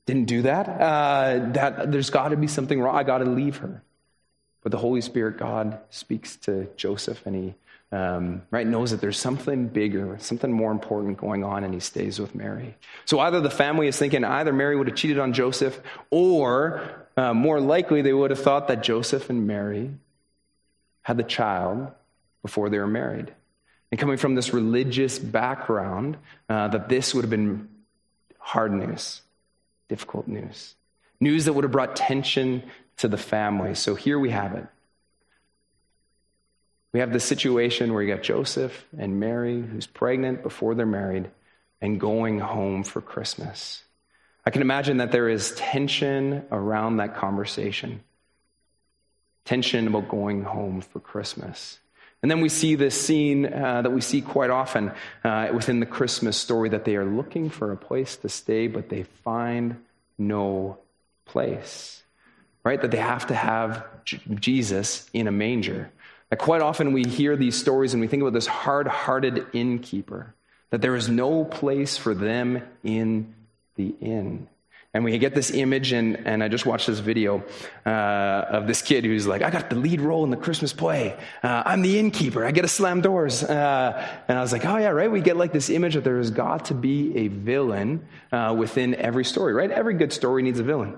didn't 0.05 0.25
do 0.25 0.41
that. 0.41 0.67
Uh, 0.67 1.51
that 1.53 1.91
there's 1.93 2.09
got 2.09 2.29
to 2.29 2.35
be 2.35 2.47
something 2.47 2.81
wrong. 2.81 2.93
I 2.93 3.03
got 3.03 3.19
to 3.19 3.25
leave 3.25 3.57
her. 3.57 3.81
But 4.63 4.73
the 4.73 4.77
Holy 4.77 4.99
Spirit, 4.99 5.37
God, 5.37 5.79
speaks 5.89 6.35
to 6.37 6.67
Joseph 6.75 7.25
and 7.25 7.35
he 7.35 7.55
um, 7.93 8.41
right 8.49 8.65
knows 8.65 8.89
that 8.89 9.01
there's 9.01 9.19
something 9.19 9.67
bigger, 9.67 10.17
something 10.19 10.51
more 10.51 10.71
important 10.71 11.17
going 11.17 11.43
on, 11.43 11.63
and 11.63 11.75
he 11.75 11.79
stays 11.79 12.19
with 12.19 12.33
Mary. 12.33 12.75
So 13.05 13.19
either 13.19 13.39
the 13.39 13.51
family 13.51 13.87
is 13.87 13.95
thinking 13.95 14.23
either 14.23 14.51
Mary 14.51 14.75
would 14.75 14.87
have 14.87 14.97
cheated 14.97 15.19
on 15.19 15.31
Joseph, 15.31 15.79
or 16.09 16.81
uh, 17.15 17.35
more 17.35 17.61
likely 17.61 18.01
they 18.01 18.11
would 18.11 18.31
have 18.31 18.41
thought 18.41 18.67
that 18.69 18.81
Joseph 18.81 19.29
and 19.29 19.45
Mary 19.45 19.91
had 21.03 21.17
the 21.17 21.23
child 21.23 21.91
before 22.41 22.69
they 22.69 22.79
were 22.79 22.87
married. 22.87 23.31
And 23.91 23.99
coming 23.99 24.17
from 24.17 24.33
this 24.33 24.55
religious 24.55 25.19
background, 25.19 26.17
uh, 26.49 26.69
that 26.69 26.89
this 26.89 27.13
would 27.13 27.21
have 27.21 27.29
been 27.29 27.69
hard 28.39 28.73
news, 28.73 29.21
difficult 29.87 30.27
news, 30.27 30.73
news 31.19 31.45
that 31.45 31.53
would 31.53 31.63
have 31.63 31.71
brought 31.71 31.95
tension 31.95 32.63
to 32.97 33.07
the 33.07 33.19
family. 33.19 33.75
So 33.75 33.93
here 33.93 34.17
we 34.17 34.31
have 34.31 34.55
it. 34.55 34.65
We 36.93 36.99
have 36.99 37.11
the 37.11 37.19
situation 37.19 37.91
where 37.93 38.03
you 38.03 38.13
got 38.13 38.23
Joseph 38.23 38.85
and 38.97 39.19
Mary, 39.19 39.61
who's 39.61 39.87
pregnant 39.87 40.43
before 40.43 40.75
they're 40.75 40.85
married, 40.85 41.29
and 41.81 41.99
going 41.99 42.39
home 42.39 42.83
for 42.83 43.01
Christmas. 43.01 43.83
I 44.45 44.51
can 44.51 44.61
imagine 44.61 44.97
that 44.97 45.11
there 45.11 45.27
is 45.27 45.51
tension 45.55 46.45
around 46.51 46.97
that 46.97 47.15
conversation. 47.15 48.01
Tension 49.43 49.87
about 49.87 50.07
going 50.07 50.43
home 50.43 50.81
for 50.81 50.99
Christmas. 50.99 51.79
And 52.21 52.29
then 52.29 52.41
we 52.41 52.47
see 52.47 52.75
this 52.75 52.99
scene 52.99 53.51
uh, 53.51 53.81
that 53.81 53.91
we 53.91 53.99
see 53.99 54.21
quite 54.21 54.49
often 54.49 54.91
uh, 55.23 55.49
within 55.53 55.79
the 55.79 55.85
Christmas 55.85 56.37
story 56.37 56.69
that 56.69 56.85
they 56.85 56.95
are 56.95 57.05
looking 57.05 57.49
for 57.49 57.71
a 57.71 57.77
place 57.77 58.15
to 58.17 58.29
stay, 58.29 58.67
but 58.67 58.89
they 58.89 59.03
find 59.23 59.83
no 60.17 60.77
place. 61.25 62.03
Right? 62.63 62.81
That 62.81 62.91
they 62.91 62.97
have 62.97 63.27
to 63.27 63.35
have 63.35 63.83
J- 64.05 64.21
Jesus 64.35 65.09
in 65.11 65.27
a 65.27 65.31
manger. 65.31 65.91
That 66.33 66.39
quite 66.39 66.63
often 66.63 66.93
we 66.93 67.03
hear 67.03 67.35
these 67.35 67.55
stories 67.55 67.93
and 67.93 68.01
we 68.01 68.07
think 68.07 68.21
about 68.21 68.33
this 68.33 68.47
hard 68.47 68.87
hearted 68.87 69.45
innkeeper, 69.53 70.33
that 70.71 70.81
there 70.81 70.95
is 70.95 71.07
no 71.07 71.45
place 71.45 71.95
for 71.95 72.15
them 72.15 72.63
in 72.83 73.35
the 73.75 73.93
inn. 74.01 74.47
And 74.95 75.03
we 75.03 75.15
get 75.19 75.35
this 75.35 75.51
image, 75.51 75.91
and, 75.91 76.17
and 76.25 76.43
I 76.43 76.47
just 76.47 76.65
watched 76.65 76.87
this 76.87 76.97
video 76.97 77.43
uh, 77.85 77.89
of 77.89 78.65
this 78.65 78.81
kid 78.81 79.05
who's 79.05 79.27
like, 79.27 79.43
I 79.43 79.51
got 79.51 79.69
the 79.69 79.75
lead 79.75 80.01
role 80.01 80.23
in 80.23 80.31
the 80.31 80.37
Christmas 80.37 80.73
play. 80.73 81.15
Uh, 81.43 81.61
I'm 81.67 81.83
the 81.83 81.99
innkeeper. 81.99 82.43
I 82.43 82.49
get 82.49 82.63
to 82.63 82.67
slam 82.67 83.01
doors. 83.01 83.43
Uh, 83.43 84.03
and 84.27 84.35
I 84.35 84.41
was 84.41 84.51
like, 84.51 84.65
oh, 84.65 84.77
yeah, 84.77 84.89
right? 84.89 85.11
We 85.11 85.21
get 85.21 85.37
like 85.37 85.53
this 85.53 85.69
image 85.69 85.93
that 85.93 86.03
there 86.03 86.17
has 86.17 86.31
got 86.31 86.65
to 86.65 86.73
be 86.73 87.15
a 87.15 87.27
villain 87.27 88.07
uh, 88.31 88.55
within 88.57 88.95
every 88.95 89.23
story, 89.23 89.53
right? 89.53 89.69
Every 89.69 89.93
good 89.93 90.11
story 90.11 90.41
needs 90.41 90.59
a 90.59 90.63
villain. 90.63 90.97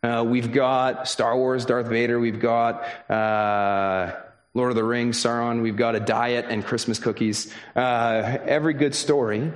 Uh, 0.00 0.22
we've 0.24 0.52
got 0.52 1.08
Star 1.08 1.36
Wars, 1.36 1.64
Darth 1.64 1.88
Vader. 1.88 2.20
We've 2.20 2.38
got 2.38 2.84
uh, 3.10 4.12
Lord 4.56 4.70
of 4.70 4.76
the 4.76 4.84
Rings, 4.84 5.18
Sauron. 5.18 5.60
We've 5.60 5.76
got 5.76 5.94
a 5.94 6.00
diet 6.00 6.46
and 6.48 6.64
Christmas 6.64 6.98
cookies. 6.98 7.52
Uh, 7.76 8.38
every 8.46 8.72
good 8.72 8.94
story 8.94 9.52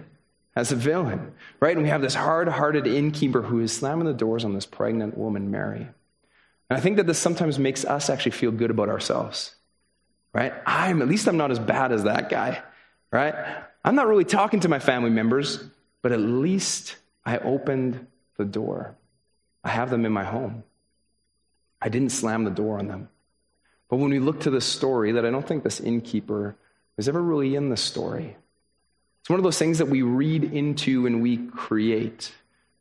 has 0.54 0.72
a 0.72 0.76
villain, 0.76 1.32
right? 1.58 1.74
And 1.74 1.82
we 1.82 1.88
have 1.88 2.02
this 2.02 2.14
hard 2.14 2.48
hearted 2.48 2.86
innkeeper 2.86 3.40
who 3.40 3.60
is 3.60 3.72
slamming 3.72 4.04
the 4.04 4.12
doors 4.12 4.44
on 4.44 4.52
this 4.52 4.66
pregnant 4.66 5.16
woman, 5.16 5.50
Mary. 5.50 5.88
And 6.68 6.76
I 6.76 6.80
think 6.80 6.98
that 6.98 7.06
this 7.06 7.18
sometimes 7.18 7.58
makes 7.58 7.86
us 7.86 8.10
actually 8.10 8.32
feel 8.32 8.50
good 8.50 8.70
about 8.70 8.90
ourselves, 8.90 9.54
right? 10.34 10.52
I'm, 10.66 11.00
at 11.00 11.08
least 11.08 11.26
I'm 11.26 11.38
not 11.38 11.50
as 11.50 11.58
bad 11.58 11.92
as 11.92 12.04
that 12.04 12.28
guy, 12.28 12.62
right? 13.10 13.34
I'm 13.82 13.94
not 13.94 14.06
really 14.06 14.26
talking 14.26 14.60
to 14.60 14.68
my 14.68 14.80
family 14.80 15.10
members, 15.10 15.64
but 16.02 16.12
at 16.12 16.20
least 16.20 16.96
I 17.24 17.38
opened 17.38 18.06
the 18.36 18.44
door. 18.44 18.96
I 19.64 19.70
have 19.70 19.88
them 19.88 20.04
in 20.04 20.12
my 20.12 20.24
home. 20.24 20.62
I 21.80 21.88
didn't 21.88 22.10
slam 22.10 22.44
the 22.44 22.50
door 22.50 22.78
on 22.78 22.86
them. 22.88 23.08
But 23.90 23.96
when 23.96 24.10
we 24.10 24.20
look 24.20 24.40
to 24.40 24.50
this 24.50 24.64
story, 24.64 25.12
that 25.12 25.26
I 25.26 25.30
don't 25.30 25.46
think 25.46 25.64
this 25.64 25.80
innkeeper 25.80 26.56
was 26.96 27.08
ever 27.08 27.20
really 27.20 27.56
in 27.56 27.68
the 27.68 27.76
story. 27.76 28.36
It's 29.20 29.28
one 29.28 29.40
of 29.40 29.44
those 29.44 29.58
things 29.58 29.78
that 29.78 29.88
we 29.88 30.02
read 30.02 30.44
into 30.44 31.06
and 31.06 31.20
we 31.20 31.36
create. 31.48 32.32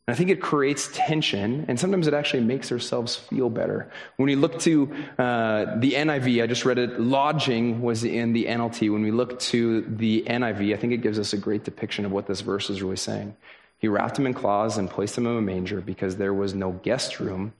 And 0.07 0.15
I 0.15 0.17
think 0.17 0.29
it 0.29 0.41
creates 0.41 0.89
tension, 0.93 1.65
and 1.67 1.79
sometimes 1.79 2.07
it 2.07 2.13
actually 2.13 2.43
makes 2.43 2.71
ourselves 2.71 3.15
feel 3.15 3.49
better. 3.49 3.91
When 4.17 4.27
we 4.27 4.35
look 4.35 4.59
to 4.61 4.91
uh, 5.17 5.77
the 5.77 5.93
NIV, 5.93 6.43
I 6.43 6.47
just 6.47 6.65
read 6.65 6.77
it, 6.77 6.99
lodging 6.99 7.81
was 7.81 8.03
in 8.03 8.33
the 8.33 8.45
NLT. 8.45 8.91
When 8.91 9.03
we 9.03 9.11
look 9.11 9.39
to 9.39 9.81
the 9.81 10.23
NIV, 10.27 10.73
I 10.73 10.77
think 10.77 10.93
it 10.93 11.01
gives 11.01 11.19
us 11.19 11.33
a 11.33 11.37
great 11.37 11.63
depiction 11.63 12.05
of 12.05 12.11
what 12.11 12.27
this 12.27 12.41
verse 12.41 12.69
is 12.69 12.81
really 12.81 12.95
saying. 12.95 13.35
He 13.77 13.87
wrapped 13.87 14.17
him 14.17 14.25
in 14.25 14.33
cloths 14.33 14.77
and 14.77 14.89
placed 14.89 15.17
him 15.17 15.25
in 15.25 15.37
a 15.37 15.41
manger 15.41 15.79
because 15.79 16.17
there 16.17 16.33
was 16.33 16.53
no 16.53 16.71
guest 16.71 17.19
room 17.19 17.53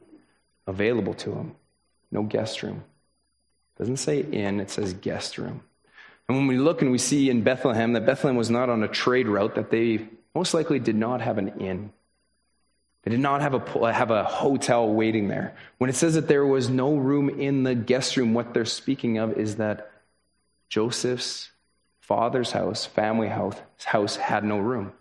available 0.68 1.14
to 1.16 1.32
him. 1.32 1.56
No 2.12 2.24
guest 2.24 2.64
room. 2.64 2.84
Doesn't 3.80 3.98
say 3.98 4.20
inn, 4.20 4.60
it 4.60 4.70
says 4.70 4.94
guest 4.94 5.38
room. 5.38 5.62
And 6.28 6.38
when 6.38 6.48
we 6.48 6.58
look 6.58 6.82
and 6.82 6.92
we 6.92 6.98
see 6.98 7.30
in 7.30 7.42
Bethlehem 7.42 7.94
that 7.94 8.06
Bethlehem 8.06 8.36
was 8.36 8.50
not 8.50 8.70
on 8.70 8.84
a 8.84 8.88
trade 8.88 9.28
route, 9.28 9.56
that 9.56 9.72
they 9.72 10.08
most 10.36 10.54
likely 10.54 10.80
did 10.80 10.96
not 10.96 11.22
have 11.22 11.38
an 11.38 11.60
inn. 11.60 11.92
They 13.04 13.12
did 13.12 13.22
not 13.22 13.42
have 13.42 13.54
a, 13.54 13.94
have 13.94 14.12
a 14.12 14.26
hotel 14.26 14.88
waiting 14.92 15.30
there. 15.30 15.56
When 15.78 15.90
it 15.90 15.96
says 15.96 16.16
that 16.16 16.28
there 16.28 16.46
was 16.46 16.70
no 16.70 16.96
room 16.96 17.30
in 17.30 17.64
the 17.64 17.74
guest 17.74 18.18
room, 18.18 18.34
what 18.34 18.54
they're 18.54 18.66
speaking 18.66 19.18
of 19.18 19.38
is 19.38 19.56
that 19.56 19.90
Joseph's 20.68 21.50
father's 22.02 22.52
house, 22.52 22.86
family 22.86 23.30
house, 23.30 23.56
house 23.86 24.18
had 24.18 24.44
no 24.44 24.60
room. 24.60 24.92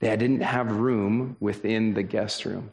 They 0.00 0.14
didn't 0.16 0.42
have 0.42 0.76
room 0.76 1.36
within 1.40 1.94
the 1.94 2.02
guest 2.02 2.44
room 2.44 2.72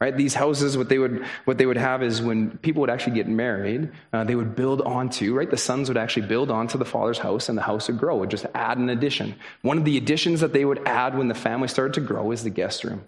right? 0.00 0.16
These 0.16 0.34
houses 0.34 0.76
what 0.76 0.88
they 0.88 0.98
would 0.98 1.24
what 1.44 1.58
they 1.58 1.66
would 1.66 1.76
have 1.76 2.02
is 2.02 2.22
when 2.22 2.56
people 2.58 2.80
would 2.80 2.90
actually 2.90 3.14
get 3.14 3.28
married 3.28 3.92
uh, 4.12 4.24
they 4.24 4.34
would 4.34 4.56
build 4.56 4.80
onto 4.82 5.34
right? 5.34 5.50
The 5.50 5.56
sons 5.56 5.88
would 5.88 5.98
actually 5.98 6.26
build 6.26 6.50
onto 6.50 6.78
the 6.78 6.84
father's 6.84 7.18
house 7.18 7.48
and 7.48 7.56
the 7.56 7.62
house 7.62 7.88
would 7.88 7.98
grow. 7.98 8.16
Would 8.16 8.30
just 8.30 8.46
add 8.54 8.78
an 8.78 8.88
addition. 8.88 9.34
One 9.62 9.78
of 9.78 9.84
the 9.84 9.96
additions 9.96 10.40
that 10.40 10.52
they 10.52 10.64
would 10.64 10.86
add 10.86 11.16
when 11.16 11.28
the 11.28 11.34
family 11.34 11.68
started 11.68 11.94
to 11.94 12.00
grow 12.00 12.32
is 12.32 12.42
the 12.42 12.50
guest 12.50 12.84
room. 12.84 13.04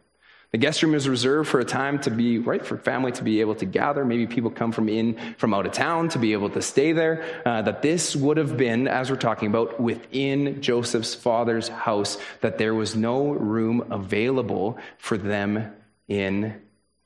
The 0.50 0.58
guest 0.58 0.82
room 0.82 0.94
is 0.94 1.08
reserved 1.08 1.48
for 1.48 1.60
a 1.60 1.64
time 1.64 1.98
to 2.00 2.10
be 2.10 2.38
right 2.38 2.64
for 2.64 2.76
family 2.76 3.10
to 3.12 3.24
be 3.24 3.40
able 3.40 3.54
to 3.54 3.64
gather. 3.64 4.04
Maybe 4.04 4.26
people 4.26 4.50
come 4.50 4.70
from 4.70 4.90
in 4.90 5.34
from 5.38 5.54
out 5.54 5.64
of 5.64 5.72
town 5.72 6.10
to 6.10 6.18
be 6.18 6.34
able 6.34 6.50
to 6.50 6.60
stay 6.60 6.92
there. 6.92 7.24
Uh, 7.46 7.62
that 7.62 7.80
this 7.80 8.14
would 8.14 8.36
have 8.36 8.58
been 8.58 8.86
as 8.86 9.08
we're 9.08 9.16
talking 9.16 9.48
about 9.48 9.80
within 9.80 10.60
joseph's 10.60 11.14
father's 11.14 11.68
house 11.68 12.18
that 12.42 12.58
there 12.58 12.74
was 12.74 12.94
no 12.94 13.30
room 13.30 13.86
available 13.90 14.76
for 14.98 15.16
them 15.16 15.72
in 16.06 16.60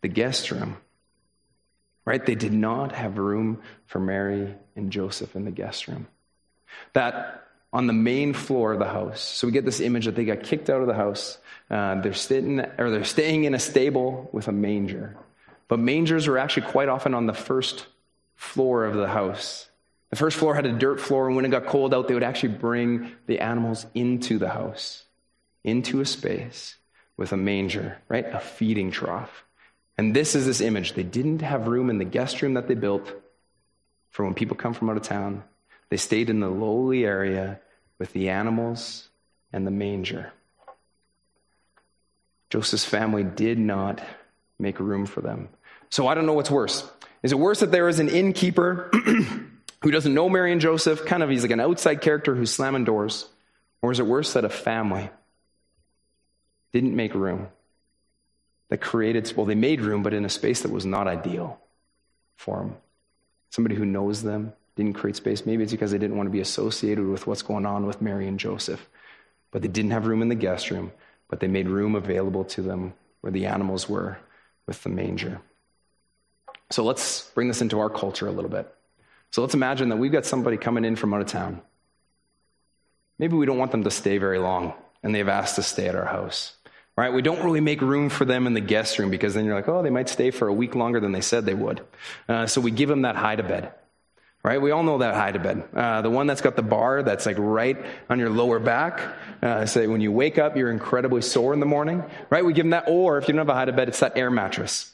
the 0.07 0.13
guest 0.13 0.53
room. 0.53 0.77
Right? 2.05 2.25
They 2.25 2.37
did 2.37 2.53
not 2.53 2.93
have 2.93 3.19
room 3.19 3.61
for 3.87 3.99
Mary 3.99 4.55
and 4.77 4.93
Joseph 4.93 5.35
in 5.35 5.45
the 5.45 5.51
guest 5.51 5.89
room. 5.89 6.07
That 6.93 7.43
on 7.73 7.89
the 7.89 7.93
main 7.93 8.33
floor 8.33 8.73
of 8.73 8.79
the 8.79 8.87
house. 8.87 9.21
So 9.21 9.49
we 9.49 9.53
get 9.53 9.65
this 9.65 9.81
image 9.81 10.05
that 10.05 10.15
they 10.15 10.25
got 10.25 10.45
kicked 10.45 10.71
out 10.71 10.81
of 10.81 10.87
the 10.87 10.95
house. 10.95 11.39
Uh, 11.69 12.01
they're 12.01 12.15
sitting 12.15 12.61
or 12.79 12.91
they're 12.91 13.03
staying 13.03 13.45
in 13.45 13.55
a 13.55 13.59
stable 13.59 14.31
with 14.33 14.47
a 14.47 14.53
manger. 14.53 15.17
But 15.67 15.81
mangers 15.81 16.29
were 16.29 16.39
actually 16.39 16.69
quite 16.69 16.89
often 16.89 17.13
on 17.13 17.27
the 17.27 17.35
first 17.35 17.87
floor 18.37 18.85
of 18.85 18.95
the 18.95 19.09
house. 19.09 19.69
The 20.11 20.17
first 20.17 20.37
floor 20.37 20.55
had 20.55 20.67
a 20.67 20.73
dirt 20.73 21.01
floor, 21.01 21.27
and 21.27 21.35
when 21.35 21.45
it 21.45 21.51
got 21.51 21.67
cold 21.67 21.93
out, 21.93 22.07
they 22.07 22.15
would 22.15 22.23
actually 22.23 22.55
bring 22.55 23.11
the 23.27 23.41
animals 23.41 23.85
into 23.93 24.39
the 24.39 24.51
house, 24.51 25.03
into 25.65 26.01
a 26.01 26.07
space 26.07 26.77
with 27.17 27.33
a 27.33 27.37
manger, 27.37 27.99
right? 28.09 28.25
A 28.33 28.39
feeding 28.39 28.93
trough. 28.93 29.46
And 29.99 30.15
this 30.15 30.35
is 30.35 30.47
this 30.47 30.61
image. 30.61 30.93
They 30.93 31.03
didn't 31.03 31.41
have 31.41 31.69
room 31.69 31.89
in 31.89 31.99
the 31.99 32.05
guest 32.05 32.43
room 32.43 32.55
that 32.55 32.69
they 32.69 32.75
built 32.75 33.13
for 34.11 34.25
when 34.25 34.35
people 34.35 34.57
come 34.57 34.75
from 34.75 34.91
out 34.91 34.97
of 34.97 35.03
town. 35.03 35.43
They 35.89 35.97
stayed 35.97 36.31
in 36.31 36.41
the 36.41 36.49
lowly 36.49 37.05
area 37.05 37.61
with 37.99 38.13
the 38.13 38.29
animals 38.29 39.09
and 39.53 39.67
the 39.67 39.71
manger. 39.71 40.33
Joseph's 42.51 42.85
family 42.85 43.25
did 43.25 43.59
not 43.59 44.03
make 44.59 44.79
room 44.81 45.07
for 45.07 45.21
them. 45.21 45.49
So 45.91 46.07
I 46.07 46.15
don't 46.15 46.27
know 46.27 46.33
what's 46.35 46.51
worse. 46.51 46.89
Is 47.23 47.33
it 47.33 47.39
worse 47.39 47.61
that 47.61 47.73
there 47.73 47.89
is 47.89 47.99
an 47.99 48.09
innkeeper 48.09 48.91
who 49.83 49.91
doesn't 49.91 50.15
know 50.15 50.29
Mary 50.29 50.53
and 50.53 50.61
Joseph? 50.61 51.07
Kind 51.07 51.23
of, 51.23 51.31
he's 51.31 51.43
like 51.43 51.51
an 51.51 51.61
outside 51.61 52.01
character 52.01 52.35
who's 52.35 52.51
slamming 52.51 52.85
doors. 52.85 53.27
Or 53.83 53.93
is 53.93 54.01
it 54.01 54.07
worse 54.07 54.35
that 54.35 54.45
a 54.45 54.49
family 54.49 55.11
didn't 56.73 56.95
make 56.95 57.15
room? 57.15 57.49
That 58.69 58.81
created, 58.81 59.33
well, 59.37 59.47
they 59.47 59.55
made 59.55 59.81
room, 59.81 60.03
but 60.03 60.15
in 60.15 60.25
a 60.25 60.31
space 60.31 60.63
that 60.63 60.73
was 60.73 60.85
not 60.85 61.07
ideal 61.07 61.59
for 62.37 62.59
them. 62.59 62.77
Somebody 63.51 63.77
who 63.77 63.87
knows 63.87 64.23
them 64.23 64.53
didn't 64.75 64.95
create 64.95 65.17
space. 65.17 65.47
Maybe 65.47 65.63
it's 65.63 65.73
because 65.73 65.91
they 65.91 65.99
didn't 65.99 66.17
want 66.17 66.27
to 66.27 66.33
be 66.33 66.41
associated 66.41 67.07
with 67.07 67.27
what's 67.27 67.43
going 67.43 67.65
on 67.65 67.87
with 67.87 68.03
Mary 68.03 68.27
and 68.27 68.39
Joseph. 68.39 68.89
But 69.51 69.63
they 69.63 69.69
didn't 69.69 69.93
have 69.93 70.07
room 70.07 70.21
in 70.21 70.29
the 70.29 70.35
guest 70.35 70.71
room, 70.71 70.93
but 71.29 71.41
they 71.41 71.49
made 71.49 71.69
room 71.69 71.95
available 71.95 72.45
to 72.45 72.63
them 72.63 72.93
where 73.21 73.31
the 73.31 73.47
animals 73.47 73.89
were 73.89 74.19
with 74.67 74.83
the 74.83 74.89
manger. 74.89 75.41
So 76.71 76.85
let's 76.85 77.31
bring 77.31 77.49
this 77.49 77.63
into 77.63 77.79
our 77.79 77.89
culture 77.89 78.27
a 78.27 78.33
little 78.33 78.51
bit. 78.51 78.73
So 79.31 79.41
let's 79.41 79.55
imagine 79.55 79.89
that 79.91 79.97
we've 79.97 80.13
got 80.13 80.27
somebody 80.27 80.57
coming 80.57 80.85
in 80.85 80.97
from 80.97 81.15
out 81.15 81.21
of 81.21 81.27
town. 81.29 81.63
Maybe 83.19 83.37
we 83.37 83.47
don't 83.47 83.59
want 83.59 83.71
them 83.71 83.85
to 83.85 83.91
stay 83.91 84.19
very 84.19 84.39
long, 84.39 84.75
and 85.03 85.15
they've 85.15 85.29
asked 85.29 85.57
to 85.57 85.63
stay 85.63 85.89
at 85.89 85.95
our 85.95 86.05
house. 86.05 86.55
Right? 86.97 87.13
We 87.13 87.23
don't 87.23 87.45
really 87.45 87.61
make 87.61 87.83
room 87.83 88.09
for 88.09 88.25
them 88.25 88.47
in 88.47 88.55
the 88.55 88.61
guest 88.61 88.99
room 88.99 89.11
because 89.11 89.35
then 89.35 89.45
you're 89.45 89.55
like, 89.55 89.69
oh, 89.69 89.83
they 89.83 89.91
might 89.91 90.09
stay 90.09 90.31
for 90.31 90.49
a 90.49 90.53
week 90.53 90.75
longer 90.75 90.99
than 90.99 91.13
they 91.13 91.21
said 91.21 91.45
they 91.45 91.55
would. 91.55 91.83
Uh, 92.29 92.47
so 92.47 92.61
we 92.61 92.71
give 92.71 92.89
them 92.89 93.03
that 93.03 93.17
hide 93.17 93.39
a 93.39 93.43
bed, 93.43 93.73
right? 94.43 94.61
We 94.61 94.71
all 94.71 94.83
know 94.83 94.99
that 94.99 95.15
hide 95.15 95.37
a 95.37 95.39
bed. 95.39 95.69
Uh, 95.75 96.01
the 96.01 96.11
one 96.11 96.27
that's 96.27 96.41
got 96.41 96.57
the 96.57 96.63
bar 96.63 97.03
that's 97.03 97.27
like 97.27 97.37
right 97.39 97.77
on 98.09 98.19
your 98.19 98.31
lower 98.31 98.59
back. 98.59 99.15
Uh, 99.43 99.67
so 99.67 99.87
when 99.91 100.01
you 100.01 100.11
wake 100.11 100.39
up, 100.39 100.57
you're 100.57 100.71
incredibly 100.71 101.21
sore 101.21 101.53
in 101.53 101.61
the 101.61 101.67
morning, 101.67 102.03
right? 102.31 102.45
We 102.45 102.55
give 102.55 102.65
them 102.65 102.71
that. 102.71 102.85
Or 102.89 103.19
if 103.19 103.29
you 103.29 103.35
don't 103.35 103.41
have 103.41 103.51
a 103.51 103.55
hide 103.55 103.69
a 103.69 103.73
bed, 103.75 103.89
it's 103.89 104.01
that 104.01 104.17
air 104.17 104.31
mattress, 104.31 104.91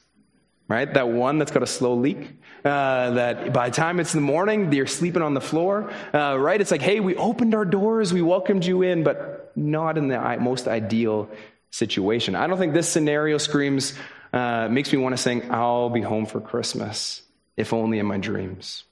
right? 0.66 0.92
That 0.92 1.08
one 1.08 1.38
that's 1.38 1.52
got 1.52 1.62
a 1.62 1.68
slow 1.68 1.94
leak. 1.94 2.38
Uh, 2.64 3.10
that 3.10 3.52
by 3.52 3.68
the 3.68 3.74
time 3.74 3.98
it's 3.98 4.12
the 4.12 4.20
morning, 4.20 4.72
you're 4.72 4.86
sleeping 4.86 5.20
on 5.20 5.34
the 5.34 5.40
floor, 5.40 5.92
uh, 6.14 6.36
right? 6.38 6.60
It's 6.60 6.70
like, 6.70 6.80
hey, 6.80 7.00
we 7.00 7.16
opened 7.16 7.56
our 7.56 7.64
doors, 7.64 8.12
we 8.12 8.22
welcomed 8.22 8.64
you 8.64 8.82
in, 8.82 9.02
but 9.02 9.50
not 9.56 9.98
in 9.98 10.06
the 10.06 10.36
most 10.40 10.68
ideal 10.68 11.28
situation. 11.72 12.36
I 12.36 12.46
don't 12.46 12.58
think 12.58 12.74
this 12.74 12.88
scenario 12.88 13.38
screams, 13.38 13.94
uh, 14.32 14.68
makes 14.70 14.92
me 14.92 14.98
want 14.98 15.14
to 15.14 15.20
sing, 15.20 15.50
I'll 15.50 15.90
be 15.90 16.02
home 16.02 16.26
for 16.26 16.40
Christmas, 16.40 17.22
if 17.56 17.72
only 17.72 17.98
in 17.98 18.06
my 18.06 18.18
dreams. 18.18 18.84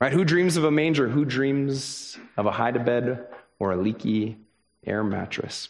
Right? 0.00 0.12
Who 0.12 0.24
dreams 0.24 0.56
of 0.56 0.62
a 0.62 0.70
manger? 0.70 1.08
Who 1.08 1.24
dreams 1.24 2.16
of 2.36 2.46
a 2.46 2.52
hide 2.52 2.76
a 2.76 2.78
bed 2.78 3.26
or 3.58 3.72
a 3.72 3.76
leaky 3.76 4.38
air 4.86 5.02
mattress? 5.02 5.68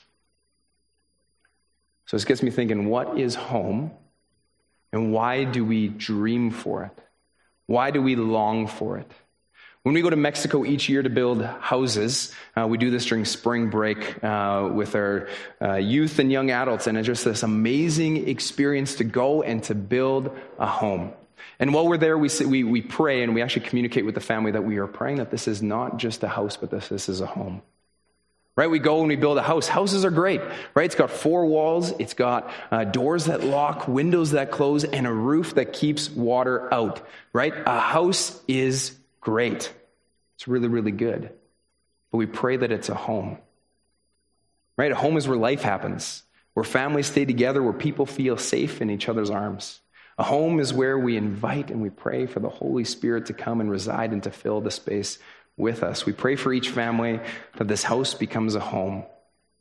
So 2.07 2.17
this 2.17 2.25
gets 2.25 2.43
me 2.43 2.50
thinking 2.50 2.88
what 2.88 3.19
is 3.19 3.35
home? 3.35 3.93
And 4.93 5.12
why 5.12 5.45
do 5.45 5.65
we 5.65 5.88
dream 5.88 6.50
for 6.50 6.85
it? 6.85 7.03
Why 7.67 7.91
do 7.91 8.03
we 8.03 8.17
long 8.17 8.67
for 8.67 8.99
it? 8.99 9.11
When 9.88 9.95
we 9.95 10.02
go 10.02 10.11
to 10.11 10.16
Mexico 10.16 10.66
each 10.66 10.90
year 10.90 11.02
to 11.02 11.09
build 11.09 11.42
houses, 11.42 12.35
uh, 12.54 12.66
we 12.66 12.76
do 12.76 12.90
this 12.90 13.07
during 13.07 13.25
spring 13.25 13.71
break 13.71 14.23
uh, 14.23 14.68
with 14.71 14.95
our 14.95 15.30
uh, 15.62 15.76
youth 15.76 16.18
and 16.18 16.30
young 16.30 16.50
adults, 16.50 16.87
and 16.87 16.99
it's 16.99 17.07
just 17.07 17.25
this 17.25 17.42
amazing 17.42 18.28
experience 18.28 18.97
to 18.97 19.04
go 19.04 19.42
and 19.42 19.64
to 19.64 19.75
build 19.75 20.37
a 20.59 20.66
home. 20.66 21.14
And 21.59 21.73
while 21.73 21.88
we're 21.88 21.97
there, 21.97 22.18
we, 22.18 22.28
we, 22.45 22.64
we 22.64 22.83
pray 22.83 23.23
and 23.23 23.35
we 23.35 23.40
actually 23.40 23.64
communicate 23.64 24.04
with 24.04 24.14
the 24.14 24.21
family 24.21 24.50
that 24.50 24.62
we 24.62 24.76
are 24.76 24.87
praying 24.87 25.16
that 25.16 25.30
this 25.30 25.49
is 25.49 25.62
not 25.62 25.97
just 25.97 26.23
a 26.23 26.28
house, 26.28 26.59
but 26.59 26.71
this, 26.71 26.88
this 26.88 27.09
is 27.09 27.23
a 27.23 27.26
home. 27.26 27.62
Right? 28.57 28.68
We 28.68 28.80
go 28.80 28.99
and 28.99 29.09
we 29.09 29.16
build 29.16 29.38
a 29.38 29.42
house. 29.42 29.68
Houses 29.68 30.04
are 30.04 30.11
great, 30.11 30.42
right? 30.75 30.85
It's 30.85 30.97
got 30.97 31.11
four 31.11 31.47
walls, 31.47 31.95
it's 31.99 32.12
got 32.12 32.50
uh, 32.71 32.85
doors 32.85 33.25
that 33.25 33.42
lock, 33.42 33.88
windows 33.88 34.33
that 34.33 34.50
close, 34.50 34.85
and 34.85 35.07
a 35.07 35.12
roof 35.12 35.54
that 35.54 35.73
keeps 35.73 36.11
water 36.11 36.75
out, 36.75 37.00
right? 37.33 37.54
A 37.64 37.80
house 37.80 38.38
is 38.47 38.95
great. 39.23 39.73
It's 40.38 40.47
really, 40.47 40.68
really 40.68 40.92
good. 40.92 41.33
But 42.12 42.18
we 42.18 42.26
pray 42.26 42.57
that 42.57 42.71
it's 42.71 42.88
a 42.88 42.95
home. 42.95 43.38
Right? 44.76 44.92
A 44.92 44.95
home 44.95 45.16
is 45.16 45.26
where 45.26 45.37
life 45.37 45.62
happens, 45.62 46.23
where 46.54 46.62
families 46.62 47.09
stay 47.09 47.25
together, 47.25 47.61
where 47.61 47.73
people 47.73 48.07
feel 48.07 48.37
safe 48.37 48.80
in 48.80 48.88
each 48.88 49.09
other's 49.09 49.30
arms. 49.30 49.80
A 50.16 50.23
home 50.23 50.61
is 50.61 50.73
where 50.73 50.97
we 50.97 51.16
invite 51.16 51.73
and 51.73 51.83
we 51.83 51.90
pray 51.90 52.26
for 52.26 52.38
the 52.38 52.49
Holy 52.49 52.85
Spirit 52.85 53.26
to 53.26 53.33
come 53.33 53.61
and 53.61 53.68
reside 53.68 54.12
and 54.12 54.23
to 54.23 54.30
fill 54.30 54.61
the 54.61 54.71
space 54.71 55.18
with 55.57 55.83
us. 55.83 56.07
We 56.07 56.12
pray 56.12 56.37
for 56.37 56.52
each 56.52 56.68
family 56.68 57.18
that 57.57 57.66
this 57.66 57.83
house 57.83 58.14
becomes 58.14 58.54
a 58.54 58.61
home. 58.61 59.02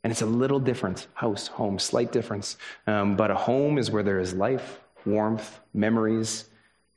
And 0.04 0.12
it's 0.12 0.22
a 0.22 0.28
little 0.28 0.60
different 0.60 1.08
house, 1.16 1.48
home, 1.48 1.80
slight 1.80 2.12
difference. 2.12 2.56
Um, 2.86 3.16
but 3.16 3.32
a 3.32 3.36
home 3.36 3.80
is 3.80 3.90
where 3.90 4.04
there 4.04 4.20
is 4.20 4.36
life, 4.36 4.80
warmth, 5.08 5.60
memories, 5.74 6.46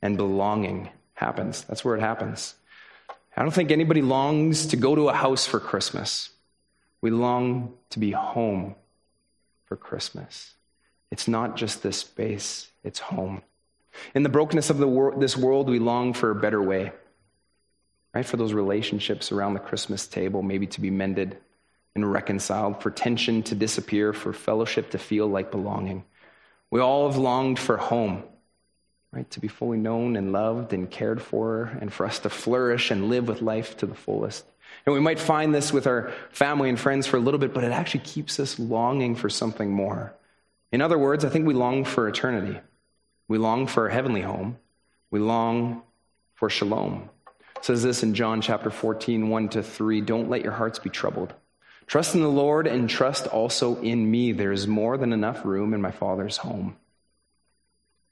and 0.03 0.17
belonging 0.17 0.91
happens. 1.15 1.63
That's 1.63 1.83
where 1.83 1.95
it 1.95 2.01
happens. 2.01 2.53
I 3.35 3.43
don't 3.43 3.51
think 3.51 3.71
anybody 3.71 4.01
longs 4.01 4.67
to 4.67 4.77
go 4.77 4.95
to 4.95 5.09
a 5.09 5.13
house 5.13 5.45
for 5.45 5.59
Christmas. 5.59 6.29
We 7.01 7.11
long 7.11 7.73
to 7.91 7.99
be 7.99 8.11
home 8.11 8.75
for 9.65 9.77
Christmas. 9.77 10.53
It's 11.11 11.27
not 11.27 11.55
just 11.55 11.81
this 11.81 11.97
space, 11.97 12.69
it's 12.83 12.99
home. 12.99 13.41
In 14.13 14.23
the 14.23 14.29
brokenness 14.29 14.69
of 14.69 14.77
the 14.77 14.87
wor- 14.87 15.15
this 15.17 15.35
world, 15.35 15.69
we 15.69 15.79
long 15.79 16.13
for 16.13 16.31
a 16.31 16.35
better 16.35 16.61
way, 16.61 16.91
right? 18.13 18.25
For 18.25 18.37
those 18.37 18.53
relationships 18.53 19.31
around 19.31 19.53
the 19.53 19.59
Christmas 19.59 20.07
table, 20.07 20.41
maybe 20.41 20.67
to 20.67 20.81
be 20.81 20.89
mended 20.89 21.37
and 21.95 22.09
reconciled, 22.09 22.81
for 22.81 22.89
tension 22.89 23.43
to 23.43 23.55
disappear, 23.55 24.13
for 24.13 24.31
fellowship 24.31 24.91
to 24.91 24.97
feel 24.97 25.27
like 25.27 25.51
belonging. 25.51 26.05
We 26.69 26.79
all 26.79 27.09
have 27.09 27.17
longed 27.17 27.59
for 27.59 27.75
home 27.75 28.23
right? 29.11 29.29
To 29.31 29.39
be 29.39 29.47
fully 29.47 29.77
known 29.77 30.15
and 30.15 30.31
loved 30.31 30.73
and 30.73 30.89
cared 30.89 31.21
for, 31.21 31.77
and 31.81 31.91
for 31.91 32.05
us 32.05 32.19
to 32.19 32.29
flourish 32.29 32.91
and 32.91 33.09
live 33.09 33.27
with 33.27 33.41
life 33.41 33.77
to 33.77 33.85
the 33.85 33.95
fullest. 33.95 34.45
And 34.85 34.93
we 34.93 35.01
might 35.01 35.19
find 35.19 35.53
this 35.53 35.73
with 35.73 35.85
our 35.85 36.11
family 36.31 36.69
and 36.69 36.79
friends 36.79 37.07
for 37.07 37.17
a 37.17 37.19
little 37.19 37.39
bit, 37.39 37.53
but 37.53 37.63
it 37.63 37.71
actually 37.71 38.01
keeps 38.01 38.39
us 38.39 38.57
longing 38.57 39.15
for 39.15 39.29
something 39.29 39.71
more. 39.71 40.13
In 40.71 40.81
other 40.81 40.97
words, 40.97 41.25
I 41.25 41.29
think 41.29 41.45
we 41.45 41.53
long 41.53 41.83
for 41.83 42.07
eternity. 42.07 42.59
We 43.27 43.37
long 43.37 43.67
for 43.67 43.87
a 43.87 43.93
heavenly 43.93 44.21
home. 44.21 44.57
We 45.09 45.19
long 45.19 45.83
for 46.35 46.49
shalom. 46.49 47.09
It 47.57 47.65
says 47.65 47.83
this 47.83 48.01
in 48.01 48.13
John 48.13 48.41
chapter 48.41 48.71
14, 48.71 49.29
1 49.29 49.49
to 49.49 49.63
3 49.63 50.01
Don't 50.01 50.29
let 50.29 50.43
your 50.43 50.53
hearts 50.53 50.79
be 50.79 50.89
troubled. 50.89 51.33
Trust 51.85 52.15
in 52.15 52.21
the 52.21 52.29
Lord 52.29 52.67
and 52.67 52.89
trust 52.89 53.27
also 53.27 53.79
in 53.81 54.09
me. 54.09 54.31
There 54.31 54.53
is 54.53 54.67
more 54.67 54.97
than 54.97 55.11
enough 55.11 55.43
room 55.43 55.73
in 55.73 55.81
my 55.81 55.91
Father's 55.91 56.37
home. 56.37 56.77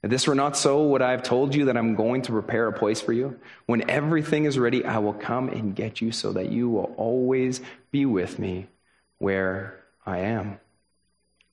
If 0.02 0.10
this 0.10 0.26
were 0.26 0.34
not 0.34 0.56
so, 0.56 0.86
would 0.86 1.02
I 1.02 1.10
have 1.10 1.22
told 1.22 1.54
you 1.54 1.66
that 1.66 1.76
I'm 1.76 1.94
going 1.94 2.22
to 2.22 2.32
prepare 2.32 2.68
a 2.68 2.72
place 2.72 3.02
for 3.02 3.12
you? 3.12 3.38
When 3.66 3.88
everything 3.90 4.46
is 4.46 4.58
ready, 4.58 4.84
I 4.84 4.98
will 4.98 5.12
come 5.12 5.48
and 5.48 5.76
get 5.76 6.00
you 6.00 6.10
so 6.10 6.32
that 6.32 6.50
you 6.50 6.70
will 6.70 6.94
always 6.96 7.60
be 7.90 8.06
with 8.06 8.38
me 8.38 8.68
where 9.18 9.78
I 10.06 10.18
am. 10.20 10.58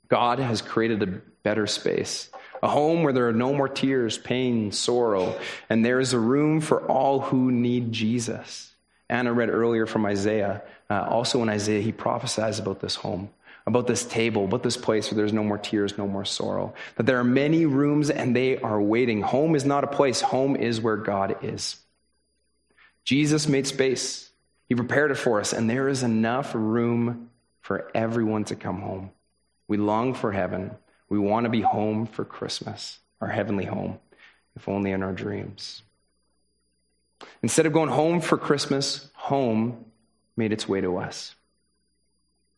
God 0.08 0.40
has 0.40 0.62
created 0.62 1.04
a 1.04 1.22
better 1.44 1.68
space, 1.68 2.30
a 2.64 2.70
home 2.70 3.04
where 3.04 3.12
there 3.12 3.28
are 3.28 3.34
no 3.34 3.54
more 3.54 3.68
tears, 3.68 4.18
pain, 4.18 4.72
sorrow, 4.72 5.38
and 5.70 5.84
there 5.84 6.00
is 6.00 6.14
a 6.14 6.20
room 6.20 6.62
for 6.62 6.82
all 6.88 7.20
who 7.20 7.52
need 7.52 7.92
Jesus. 7.92 8.74
Anna 9.10 9.34
read 9.34 9.50
earlier 9.50 9.86
from 9.86 10.06
Isaiah. 10.06 10.62
Uh, 10.90 11.06
also 11.10 11.42
in 11.42 11.50
Isaiah, 11.50 11.82
he 11.82 11.92
prophesies 11.92 12.60
about 12.60 12.80
this 12.80 12.96
home 12.96 13.30
about 13.68 13.86
this 13.86 14.06
table, 14.06 14.46
about 14.46 14.64
this 14.64 14.78
place 14.78 15.12
where 15.12 15.18
there's 15.18 15.34
no 15.34 15.44
more 15.44 15.58
tears, 15.58 15.98
no 15.98 16.08
more 16.08 16.24
sorrow. 16.24 16.74
That 16.96 17.06
there 17.06 17.20
are 17.20 17.26
many 17.26 17.66
rooms 17.66 18.10
and 18.10 18.34
they 18.34 18.58
are 18.58 18.82
waiting. 18.82 19.22
Home 19.22 19.56
is 19.56 19.66
not 19.66 19.84
a 19.84 19.88
place, 19.88 20.22
home 20.22 20.56
is 20.56 20.80
where 20.80 20.96
God 20.96 21.44
is. 21.44 21.76
Jesus 23.04 23.48
made 23.48 23.68
space, 23.68 24.30
He 24.70 24.76
prepared 24.76 25.12
it 25.12 25.16
for 25.16 25.42
us, 25.42 25.52
and 25.52 25.70
there 25.70 25.90
is 25.90 26.02
enough 26.02 26.56
room 26.56 27.30
for 27.60 27.92
everyone 27.94 28.46
to 28.46 28.56
come 28.56 28.80
home. 28.80 29.12
We 29.68 29.76
long 29.76 30.14
for 30.14 30.32
heaven. 30.32 30.72
We 31.10 31.20
want 31.20 31.44
to 31.44 31.50
be 31.50 31.62
home 31.62 32.06
for 32.06 32.24
Christmas, 32.24 33.00
our 33.20 33.28
heavenly 33.28 33.66
home, 33.66 34.00
if 34.56 34.68
only 34.70 34.92
in 34.92 35.04
our 35.04 35.14
dreams. 35.14 35.84
Instead 37.42 37.66
of 37.66 37.74
going 37.74 37.90
home 37.90 38.22
for 38.22 38.38
Christmas, 38.38 39.10
home 39.14 39.86
made 40.38 40.54
its 40.54 40.70
way 40.70 40.80
to 40.82 40.98
us. 40.98 41.36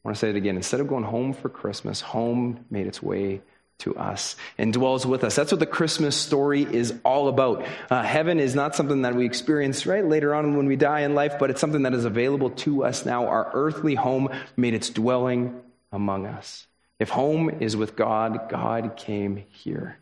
I 0.03 0.07
want 0.07 0.15
to 0.15 0.19
say 0.19 0.29
it 0.29 0.35
again. 0.35 0.55
Instead 0.55 0.79
of 0.79 0.87
going 0.87 1.03
home 1.03 1.33
for 1.33 1.49
Christmas, 1.49 1.99
home 1.99 2.65
made 2.69 2.87
its 2.87 3.03
way 3.03 3.41
to 3.79 3.95
us 3.95 4.35
and 4.57 4.71
dwells 4.73 5.05
with 5.05 5.23
us. 5.23 5.35
That's 5.35 5.51
what 5.51 5.59
the 5.59 5.65
Christmas 5.65 6.15
story 6.15 6.63
is 6.63 6.93
all 7.03 7.27
about. 7.27 7.65
Uh, 7.89 8.03
heaven 8.03 8.39
is 8.39 8.55
not 8.55 8.75
something 8.75 9.01
that 9.03 9.15
we 9.15 9.25
experience 9.25 9.85
right 9.85 10.05
later 10.05 10.35
on 10.35 10.55
when 10.55 10.67
we 10.67 10.75
die 10.75 11.01
in 11.01 11.15
life, 11.15 11.35
but 11.39 11.49
it's 11.49 11.61
something 11.61 11.83
that 11.83 11.93
is 11.93 12.05
available 12.05 12.49
to 12.51 12.83
us 12.83 13.05
now. 13.05 13.27
Our 13.27 13.49
earthly 13.53 13.95
home 13.95 14.29
made 14.57 14.73
its 14.73 14.89
dwelling 14.89 15.61
among 15.91 16.25
us. 16.27 16.67
If 16.99 17.09
home 17.09 17.49
is 17.61 17.77
with 17.77 17.95
God, 17.95 18.49
God 18.49 18.97
came 18.97 19.45
here 19.49 19.97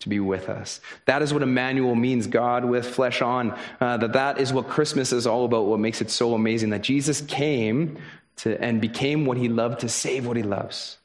to 0.00 0.08
be 0.08 0.18
with 0.18 0.48
us. 0.48 0.80
That 1.06 1.22
is 1.22 1.32
what 1.32 1.42
Emmanuel 1.42 1.94
means, 1.94 2.26
God 2.26 2.64
with 2.64 2.86
flesh 2.86 3.22
on. 3.22 3.56
Uh, 3.80 3.96
that 3.98 4.14
that 4.14 4.38
is 4.38 4.52
what 4.52 4.68
Christmas 4.68 5.12
is 5.12 5.26
all 5.26 5.44
about, 5.44 5.66
what 5.66 5.78
makes 5.78 6.00
it 6.00 6.10
so 6.10 6.34
amazing. 6.34 6.70
That 6.70 6.82
Jesus 6.82 7.20
came 7.20 7.98
to, 8.36 8.60
and 8.62 8.80
became 8.80 9.26
what 9.26 9.36
he 9.36 9.48
loved 9.48 9.80
to 9.80 9.88
save 9.88 10.26
what 10.26 10.36
he 10.36 10.42
loves. 10.42 10.98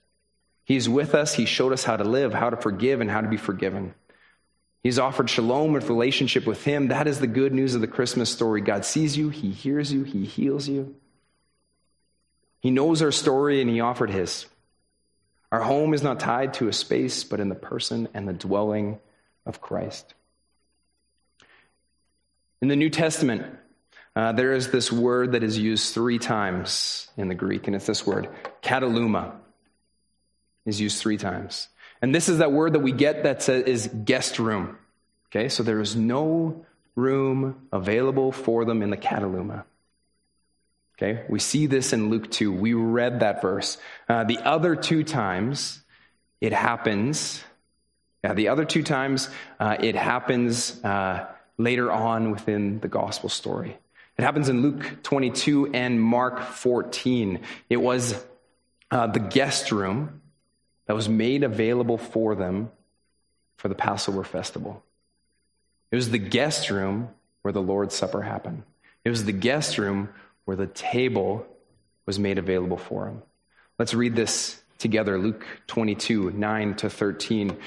He's 0.64 0.88
with 0.88 1.16
us. 1.16 1.34
He 1.34 1.46
showed 1.46 1.74
us 1.74 1.84
how 1.84 1.98
to 1.98 2.04
live, 2.04 2.34
how 2.34 2.50
to 2.50 2.58
forgive, 2.58 3.02
and 3.02 3.10
how 3.10 3.22
to 3.22 3.28
be 3.28 3.38
forgiven. 3.38 3.94
He's 4.84 5.00
offered 5.00 5.30
shalom 5.30 5.74
with 5.74 5.90
relationship 5.90 6.46
with 6.46 6.64
him. 6.64 6.88
That 6.88 7.08
is 7.08 7.20
the 7.20 7.28
good 7.28 7.54
news 7.54 7.76
of 7.76 7.82
the 7.82 7.88
Christmas 7.88 8.30
story. 8.30 8.62
God 8.62 8.86
sees 8.86 9.18
you, 9.18 9.30
he 9.30 9.52
hears 9.52 9.92
you, 9.92 10.04
he 10.04 10.26
heals 10.26 10.68
you. 10.68 10.96
He 12.62 12.72
knows 12.72 13.02
our 13.02 13.12
story 13.12 13.62
and 13.62 13.70
he 13.70 13.82
offered 13.82 14.10
his. 14.10 14.46
Our 15.52 15.62
home 15.62 15.94
is 15.94 16.04
not 16.04 16.20
tied 16.20 16.54
to 16.56 16.68
a 16.68 16.74
space, 16.74 17.24
but 17.24 17.40
in 17.40 17.50
the 17.50 17.56
person 17.56 18.08
and 18.14 18.28
the 18.28 18.34
dwelling 18.34 19.00
of 19.46 19.62
Christ. 19.62 20.14
In 22.62 22.68
the 22.68 22.76
New 22.76 22.90
Testament, 22.90 23.46
uh, 24.20 24.34
there 24.34 24.52
is 24.52 24.70
this 24.70 24.92
word 24.92 25.32
that 25.32 25.44
is 25.44 25.58
used 25.58 25.94
three 25.94 26.20
times 26.20 27.08
in 27.16 27.30
the 27.30 27.36
Greek, 27.36 27.68
and 27.68 27.76
it's 27.76 27.86
this 27.86 28.06
word, 28.06 28.28
kataluma, 28.62 29.32
is 30.66 30.82
used 30.82 30.98
three 30.98 31.16
times. 31.16 31.70
And 32.02 32.14
this 32.14 32.28
is 32.28 32.40
that 32.40 32.52
word 32.52 32.74
that 32.74 32.80
we 32.80 32.92
get 32.92 33.24
that 33.24 33.42
says, 33.42 33.64
is 33.64 33.88
guest 33.88 34.38
room. 34.38 34.78
Okay, 35.28 35.48
so 35.48 35.64
there 35.64 35.80
is 35.80 35.96
no 35.96 36.66
room 36.96 37.68
available 37.72 38.34
for 38.34 38.66
them 38.66 38.82
in 38.82 38.90
the 38.90 38.98
kataluma. 38.98 39.64
Okay, 40.98 41.24
we 41.30 41.40
see 41.40 41.66
this 41.66 41.94
in 41.94 42.10
Luke 42.10 42.30
2. 42.30 42.52
We 42.52 42.74
read 42.74 43.22
that 43.22 43.42
verse. 43.42 43.78
Uh, 44.10 44.26
the 44.26 44.40
other 44.40 44.76
two 44.76 45.06
times, 45.06 45.82
it 46.42 46.52
happens. 46.52 47.42
Yeah, 48.22 48.34
the 48.34 48.50
other 48.50 48.66
two 48.66 48.84
times, 48.84 49.30
uh, 49.62 49.78
it 49.80 49.96
happens 49.96 50.84
uh, 50.84 51.26
later 51.58 51.90
on 51.90 52.32
within 52.32 52.82
the 52.82 52.90
gospel 52.90 53.30
story. 53.30 53.78
It 54.20 54.24
happens 54.24 54.50
in 54.50 54.62
Luke 54.62 55.02
22 55.04 55.72
and 55.74 56.02
Mark 56.02 56.42
14. 56.42 57.40
It 57.70 57.78
was 57.78 58.22
uh, 58.92 59.08
the 59.08 59.22
guest 59.22 59.72
room 59.72 60.20
that 60.88 60.94
was 60.94 61.08
made 61.08 61.44
available 61.44 61.98
for 61.98 62.36
them 62.36 62.70
for 63.56 63.70
the 63.70 63.76
Passover 63.76 64.26
festival. 64.26 64.84
It 65.90 65.96
was 65.96 66.10
the 66.10 66.18
guest 66.18 66.70
room 66.70 67.08
where 67.44 67.54
the 67.54 67.62
Lord's 67.62 67.96
Supper 67.96 68.22
happened. 68.22 68.64
It 69.06 69.10
was 69.10 69.24
the 69.24 69.32
guest 69.32 69.78
room 69.78 70.10
where 70.44 70.58
the 70.58 70.68
table 70.68 71.48
was 72.06 72.20
made 72.20 72.38
available 72.38 72.76
for 72.76 73.08
him. 73.08 73.24
Let's 73.78 73.94
read 73.94 74.18
this 74.18 74.62
together 74.80 75.18
Luke 75.18 75.46
22, 75.68 76.32
9 76.32 76.76
to 76.76 76.90
13. 76.90 77.58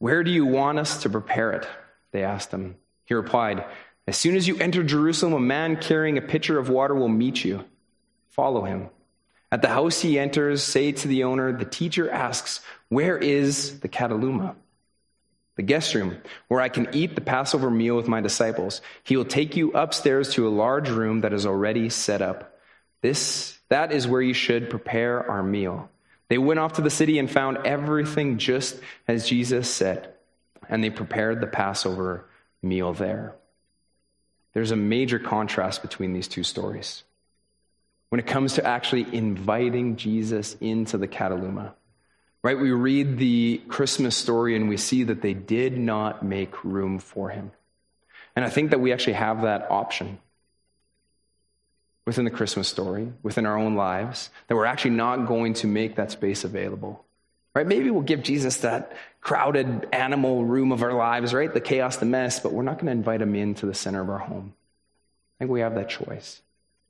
Where 0.00 0.22
do 0.22 0.30
you 0.30 0.44
want 0.44 0.78
us 0.78 1.04
to 1.04 1.08
prepare 1.08 1.52
it? 1.52 1.66
They 2.12 2.24
asked 2.24 2.52
him. 2.52 2.76
He 3.06 3.14
replied, 3.14 3.64
As 4.06 4.16
soon 4.16 4.36
as 4.36 4.46
you 4.46 4.56
enter 4.58 4.84
Jerusalem, 4.84 5.32
a 5.32 5.40
man 5.40 5.76
carrying 5.76 6.16
a 6.16 6.22
pitcher 6.22 6.58
of 6.58 6.68
water 6.68 6.94
will 6.94 7.08
meet 7.08 7.44
you. 7.44 7.64
Follow 8.28 8.62
him. 8.62 8.88
At 9.50 9.62
the 9.62 9.68
house 9.68 10.00
he 10.00 10.18
enters, 10.18 10.62
say 10.62 10.92
to 10.92 11.08
the 11.08 11.24
owner, 11.24 11.52
The 11.52 11.64
teacher 11.64 12.10
asks, 12.10 12.60
Where 12.88 13.18
is 13.18 13.80
the 13.80 13.88
kataluma? 13.88 14.54
The 15.56 15.62
guest 15.62 15.94
room, 15.94 16.18
where 16.48 16.60
I 16.60 16.68
can 16.68 16.88
eat 16.92 17.14
the 17.14 17.20
Passover 17.20 17.70
meal 17.70 17.96
with 17.96 18.08
my 18.08 18.20
disciples. 18.20 18.82
He 19.04 19.16
will 19.16 19.24
take 19.24 19.56
you 19.56 19.72
upstairs 19.72 20.34
to 20.34 20.46
a 20.46 20.50
large 20.50 20.90
room 20.90 21.22
that 21.22 21.32
is 21.32 21.46
already 21.46 21.88
set 21.88 22.20
up. 22.20 22.58
This, 23.00 23.58
that 23.70 23.90
is 23.90 24.06
where 24.06 24.20
you 24.20 24.34
should 24.34 24.68
prepare 24.68 25.28
our 25.28 25.42
meal. 25.42 25.88
They 26.28 26.38
went 26.38 26.60
off 26.60 26.74
to 26.74 26.82
the 26.82 26.90
city 26.90 27.18
and 27.18 27.30
found 27.30 27.58
everything 27.64 28.38
just 28.38 28.78
as 29.08 29.28
Jesus 29.28 29.72
said, 29.72 30.12
and 30.68 30.84
they 30.84 30.90
prepared 30.90 31.40
the 31.40 31.46
Passover 31.46 32.28
meal 32.62 32.92
there. 32.92 33.34
There's 34.56 34.70
a 34.70 34.76
major 34.76 35.18
contrast 35.18 35.82
between 35.82 36.14
these 36.14 36.28
two 36.28 36.42
stories 36.42 37.04
when 38.08 38.20
it 38.20 38.26
comes 38.26 38.54
to 38.54 38.66
actually 38.66 39.06
inviting 39.14 39.96
Jesus 39.96 40.56
into 40.62 40.96
the 40.96 41.06
Kataluma. 41.06 41.74
Right? 42.42 42.58
We 42.58 42.70
read 42.70 43.18
the 43.18 43.60
Christmas 43.68 44.16
story 44.16 44.56
and 44.56 44.66
we 44.66 44.78
see 44.78 45.02
that 45.02 45.20
they 45.20 45.34
did 45.34 45.76
not 45.76 46.24
make 46.24 46.64
room 46.64 47.00
for 47.00 47.28
him. 47.28 47.50
And 48.34 48.46
I 48.46 48.48
think 48.48 48.70
that 48.70 48.80
we 48.80 48.94
actually 48.94 49.12
have 49.12 49.42
that 49.42 49.70
option 49.70 50.20
within 52.06 52.24
the 52.24 52.30
Christmas 52.30 52.66
story, 52.66 53.12
within 53.22 53.44
our 53.44 53.58
own 53.58 53.74
lives, 53.74 54.30
that 54.48 54.54
we're 54.54 54.64
actually 54.64 54.92
not 54.92 55.26
going 55.26 55.52
to 55.52 55.66
make 55.66 55.96
that 55.96 56.12
space 56.12 56.44
available. 56.44 57.04
Right? 57.56 57.66
Maybe 57.66 57.90
we'll 57.90 58.02
give 58.02 58.22
Jesus 58.22 58.58
that 58.58 58.92
crowded 59.22 59.88
animal 59.90 60.44
room 60.44 60.72
of 60.72 60.82
our 60.82 60.92
lives, 60.92 61.32
right? 61.32 61.50
The 61.50 61.58
chaos, 61.58 61.96
the 61.96 62.04
mess, 62.04 62.38
but 62.38 62.52
we're 62.52 62.62
not 62.62 62.74
going 62.74 62.84
to 62.84 62.92
invite 62.92 63.22
him 63.22 63.34
into 63.34 63.64
the 63.64 63.72
center 63.72 64.02
of 64.02 64.10
our 64.10 64.18
home. 64.18 64.52
I 64.52 65.34
think 65.38 65.50
we 65.50 65.60
have 65.60 65.74
that 65.76 65.88
choice 65.88 66.42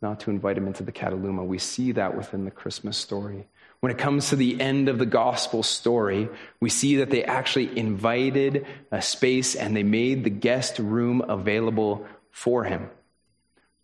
not 0.02 0.18
to 0.20 0.30
invite 0.30 0.58
him 0.58 0.66
into 0.66 0.82
the 0.82 0.90
Kataluma. 0.90 1.46
We 1.46 1.60
see 1.60 1.92
that 1.92 2.16
within 2.16 2.44
the 2.44 2.50
Christmas 2.50 2.96
story. 2.96 3.46
When 3.78 3.92
it 3.92 3.98
comes 3.98 4.30
to 4.30 4.36
the 4.36 4.60
end 4.60 4.88
of 4.88 4.98
the 4.98 5.06
gospel 5.06 5.62
story, 5.62 6.28
we 6.58 6.68
see 6.68 6.96
that 6.96 7.10
they 7.10 7.22
actually 7.22 7.78
invited 7.78 8.66
a 8.90 9.00
space 9.00 9.54
and 9.54 9.76
they 9.76 9.84
made 9.84 10.24
the 10.24 10.30
guest 10.30 10.80
room 10.80 11.20
available 11.28 12.04
for 12.32 12.64
him. 12.64 12.90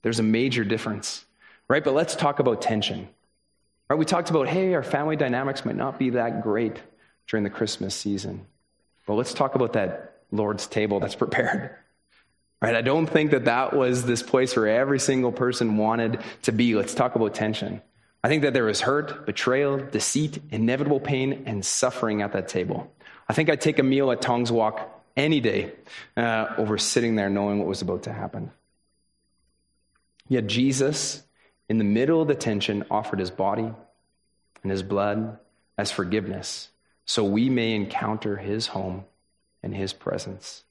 There's 0.03 0.19
a 0.19 0.25
major 0.25 0.65
difference, 0.65 1.25
right? 1.69 1.85
But 1.85 1.95
let's 1.95 2.17
talk 2.17 2.41
about 2.41 2.61
tension. 2.61 3.09
Right? 3.93 3.99
We 3.99 4.07
talked 4.07 4.31
about, 4.31 4.49
hey, 4.49 4.73
our 4.73 4.83
family 4.83 5.17
dynamics 5.17 5.67
might 5.67 5.77
not 5.77 5.99
be 5.99 6.09
that 6.11 6.43
great 6.43 6.79
during 7.27 7.45
the 7.45 7.51
Christmas 7.51 7.95
season. 7.95 8.47
But 9.07 9.17
let's 9.17 9.35
talk 9.35 9.55
about 9.55 9.75
that 9.75 10.23
Lord's 10.31 10.67
table 10.67 10.99
that's 10.99 11.15
prepared. 11.25 11.77
Right? 12.63 12.75
I 12.75 12.81
don't 12.81 13.07
think 13.07 13.33
that 13.33 13.45
that 13.45 13.75
was 13.75 14.07
this 14.07 14.23
place 14.23 14.57
where 14.57 14.67
every 14.67 14.99
single 14.99 15.31
person 15.31 15.77
wanted 15.77 16.21
to 16.45 16.53
be. 16.53 16.75
Let's 16.75 16.95
talk 16.95 17.17
about 17.17 17.35
tension. 17.35 17.83
I 18.25 18.29
think 18.29 18.45
that 18.45 18.55
there 18.55 18.65
was 18.65 18.81
hurt, 18.81 19.27
betrayal, 19.27 19.77
deceit, 19.77 20.39
inevitable 20.51 20.99
pain, 20.99 21.43
and 21.45 21.63
suffering 21.63 22.23
at 22.23 22.33
that 22.33 22.49
table. 22.49 22.91
I 23.29 23.35
think 23.35 23.51
I'd 23.51 23.61
take 23.61 23.79
a 23.79 23.83
meal 23.83 24.11
at 24.11 24.23
Tongs 24.23 24.51
Wok 24.51 25.05
any 25.19 25.41
day 25.41 25.71
uh, 26.17 26.47
over 26.57 26.79
sitting 26.79 27.17
there 27.17 27.29
knowing 27.29 27.59
what 27.59 27.69
was 27.69 27.83
about 27.83 28.05
to 28.05 28.13
happen. 28.15 28.53
Yet 30.31 30.47
Jesus, 30.47 31.23
in 31.69 31.79
the 31.79 31.85
middle 31.85 32.23
of 32.23 32.29
the 32.29 32.35
tension, 32.35 32.85
offered 32.91 33.19
his 33.19 33.31
body 33.31 33.73
and 34.63 34.71
his 34.71 34.83
blood 34.83 35.39
as 35.79 35.91
forgiveness 35.91 36.69
so 37.05 37.25
we 37.25 37.49
may 37.49 37.75
encounter 37.75 38.37
his 38.37 38.69
home 38.69 39.05
and 39.63 39.75
his 39.75 39.93
presence. 39.93 40.65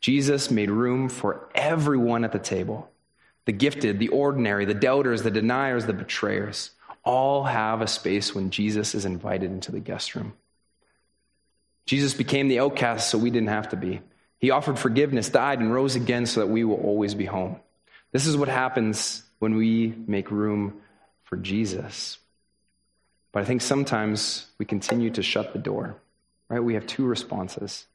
Jesus 0.00 0.50
made 0.50 0.70
room 0.70 1.08
for 1.08 1.48
everyone 1.54 2.24
at 2.24 2.32
the 2.32 2.38
table 2.38 2.90
the 3.46 3.52
gifted, 3.52 3.98
the 3.98 4.08
ordinary, 4.08 4.64
the 4.64 4.72
doubters, 4.72 5.22
the 5.22 5.30
deniers, 5.30 5.84
the 5.84 5.92
betrayers. 5.92 6.70
All 7.04 7.44
have 7.44 7.82
a 7.82 7.86
space 7.86 8.34
when 8.34 8.48
Jesus 8.48 8.94
is 8.94 9.04
invited 9.04 9.50
into 9.50 9.70
the 9.70 9.80
guest 9.80 10.14
room. 10.14 10.32
Jesus 11.84 12.14
became 12.14 12.48
the 12.48 12.60
outcast 12.60 13.10
so 13.10 13.18
we 13.18 13.28
didn't 13.28 13.50
have 13.50 13.68
to 13.68 13.76
be. 13.76 14.00
He 14.38 14.50
offered 14.50 14.78
forgiveness, 14.78 15.28
died, 15.28 15.60
and 15.60 15.74
rose 15.74 15.94
again 15.94 16.24
so 16.24 16.40
that 16.40 16.46
we 16.46 16.64
will 16.64 16.76
always 16.76 17.14
be 17.14 17.26
home. 17.26 17.56
This 18.12 18.26
is 18.26 18.34
what 18.34 18.48
happens 18.48 19.23
when 19.38 19.56
we 19.56 19.94
make 20.06 20.30
room 20.30 20.80
for 21.24 21.36
Jesus. 21.36 22.18
But 23.32 23.42
I 23.42 23.46
think 23.46 23.62
sometimes 23.62 24.46
we 24.58 24.64
continue 24.64 25.10
to 25.10 25.22
shut 25.22 25.52
the 25.52 25.58
door, 25.58 25.96
right? 26.48 26.60
We 26.60 26.74
have 26.74 26.86
two 26.86 27.04
responses 27.04 27.86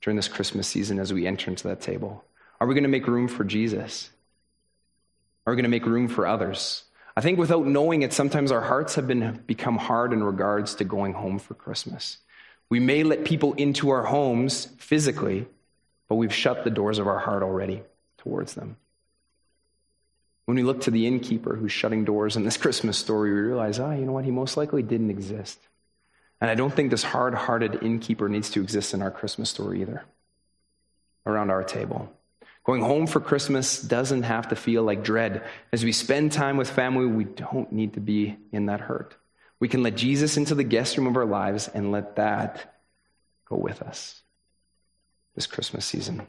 during 0.00 0.16
this 0.16 0.28
Christmas 0.28 0.66
season 0.66 0.98
as 0.98 1.12
we 1.12 1.26
enter 1.26 1.50
into 1.50 1.68
that 1.68 1.80
table. 1.80 2.24
Are 2.60 2.66
we 2.66 2.74
going 2.74 2.84
to 2.84 2.88
make 2.88 3.06
room 3.06 3.28
for 3.28 3.44
Jesus? 3.44 4.10
Are 5.46 5.52
we 5.52 5.56
going 5.56 5.64
to 5.64 5.68
make 5.68 5.86
room 5.86 6.08
for 6.08 6.26
others? 6.26 6.84
I 7.16 7.20
think 7.20 7.38
without 7.38 7.66
knowing 7.66 8.02
it, 8.02 8.12
sometimes 8.12 8.50
our 8.50 8.62
hearts 8.62 8.94
have 8.94 9.06
been 9.06 9.42
become 9.46 9.76
hard 9.76 10.12
in 10.12 10.24
regards 10.24 10.76
to 10.76 10.84
going 10.84 11.12
home 11.12 11.38
for 11.38 11.54
Christmas. 11.54 12.18
We 12.70 12.80
may 12.80 13.02
let 13.02 13.24
people 13.24 13.52
into 13.54 13.90
our 13.90 14.04
homes 14.04 14.66
physically, 14.78 15.46
but 16.08 16.14
we've 16.14 16.32
shut 16.32 16.64
the 16.64 16.70
doors 16.70 16.98
of 16.98 17.06
our 17.06 17.18
heart 17.18 17.42
already 17.42 17.82
towards 18.16 18.54
them. 18.54 18.76
When 20.52 20.58
we 20.58 20.64
look 20.64 20.82
to 20.82 20.90
the 20.90 21.06
innkeeper 21.06 21.56
who's 21.56 21.72
shutting 21.72 22.04
doors 22.04 22.36
in 22.36 22.44
this 22.44 22.56
Christmas 22.58 22.98
story, 22.98 23.32
we 23.32 23.40
realize, 23.40 23.78
ah, 23.78 23.86
oh, 23.86 23.92
you 23.92 24.04
know 24.04 24.12
what? 24.12 24.26
He 24.26 24.30
most 24.30 24.58
likely 24.58 24.82
didn't 24.82 25.08
exist. 25.08 25.58
And 26.42 26.50
I 26.50 26.54
don't 26.54 26.74
think 26.74 26.90
this 26.90 27.02
hard 27.02 27.32
hearted 27.32 27.82
innkeeper 27.82 28.28
needs 28.28 28.50
to 28.50 28.60
exist 28.60 28.92
in 28.92 29.00
our 29.00 29.10
Christmas 29.10 29.48
story 29.48 29.80
either, 29.80 30.04
around 31.24 31.48
our 31.48 31.64
table. 31.64 32.12
Going 32.64 32.82
home 32.82 33.06
for 33.06 33.18
Christmas 33.18 33.80
doesn't 33.80 34.24
have 34.24 34.48
to 34.48 34.54
feel 34.54 34.82
like 34.82 35.02
dread. 35.02 35.42
As 35.72 35.84
we 35.84 35.92
spend 35.92 36.32
time 36.32 36.58
with 36.58 36.68
family, 36.68 37.06
we 37.06 37.24
don't 37.24 37.72
need 37.72 37.94
to 37.94 38.00
be 38.00 38.36
in 38.52 38.66
that 38.66 38.80
hurt. 38.80 39.16
We 39.58 39.68
can 39.68 39.82
let 39.82 39.96
Jesus 39.96 40.36
into 40.36 40.54
the 40.54 40.64
guest 40.64 40.98
room 40.98 41.06
of 41.06 41.16
our 41.16 41.24
lives 41.24 41.66
and 41.68 41.92
let 41.92 42.16
that 42.16 42.74
go 43.48 43.56
with 43.56 43.80
us 43.80 44.20
this 45.34 45.46
Christmas 45.46 45.86
season. 45.86 46.26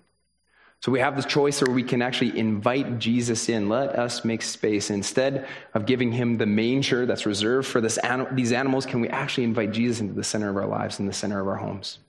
So 0.84 0.92
we 0.92 1.00
have 1.00 1.16
this 1.16 1.26
choice 1.26 1.62
where 1.62 1.74
we 1.74 1.84
can 1.84 2.02
actually 2.02 2.38
invite 2.38 3.00
Jesus 3.00 3.48
in. 3.48 3.70
Let 3.70 3.98
us 3.98 4.26
make 4.26 4.42
space. 4.42 4.90
Instead 4.90 5.48
of 5.74 5.86
giving 5.86 6.12
him 6.12 6.38
the 6.38 6.46
manger 6.46 7.06
that's 7.06 7.26
reserved 7.26 7.70
for 7.70 7.80
this, 7.80 7.98
these 8.34 8.52
animals, 8.52 8.86
can 8.86 9.00
we 9.00 9.08
actually 9.08 9.46
invite 9.46 9.72
Jesus 9.72 10.02
into 10.02 10.14
the 10.14 10.26
center 10.26 10.50
of 10.50 10.58
our 10.58 10.66
lives, 10.66 11.00
in 11.00 11.06
the 11.06 11.14
center 11.14 11.40
of 11.40 11.48
our 11.48 11.56
homes? 11.56 12.00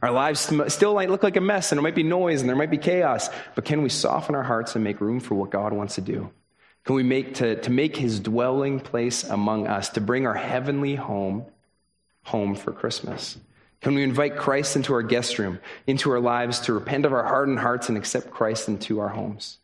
Our 0.00 0.10
lives 0.10 0.50
still 0.68 0.94
might 0.94 1.10
look 1.10 1.22
like 1.22 1.36
a 1.36 1.42
mess 1.42 1.70
and 1.70 1.76
there 1.78 1.82
might 1.82 1.94
be 1.94 2.02
noise 2.02 2.40
and 2.40 2.48
there 2.48 2.56
might 2.56 2.70
be 2.70 2.78
chaos, 2.78 3.28
but 3.54 3.66
can 3.66 3.82
we 3.82 3.90
soften 3.90 4.34
our 4.34 4.42
hearts 4.42 4.74
and 4.74 4.82
make 4.82 5.02
room 5.02 5.20
for 5.20 5.34
what 5.34 5.50
God 5.50 5.74
wants 5.74 5.96
to 5.96 6.00
do? 6.00 6.30
Can 6.86 6.94
we 6.94 7.02
make 7.02 7.34
to, 7.34 7.60
to 7.60 7.70
make 7.70 7.94
his 7.94 8.20
dwelling 8.20 8.80
place 8.80 9.22
among 9.22 9.66
us, 9.66 9.90
to 9.90 10.00
bring 10.00 10.26
our 10.26 10.32
heavenly 10.32 10.94
home 10.94 11.44
home 12.22 12.54
for 12.54 12.72
Christmas? 12.72 13.36
Can 13.80 13.94
we 13.94 14.02
invite 14.02 14.36
Christ 14.36 14.74
into 14.76 14.92
our 14.92 15.02
guest 15.02 15.38
room, 15.38 15.60
into 15.86 16.10
our 16.10 16.20
lives, 16.20 16.60
to 16.60 16.72
repent 16.72 17.06
of 17.06 17.12
our 17.12 17.24
hardened 17.24 17.60
hearts 17.60 17.88
and 17.88 17.96
accept 17.96 18.30
Christ 18.30 18.68
into 18.68 18.98
our 18.98 19.08
homes? 19.08 19.58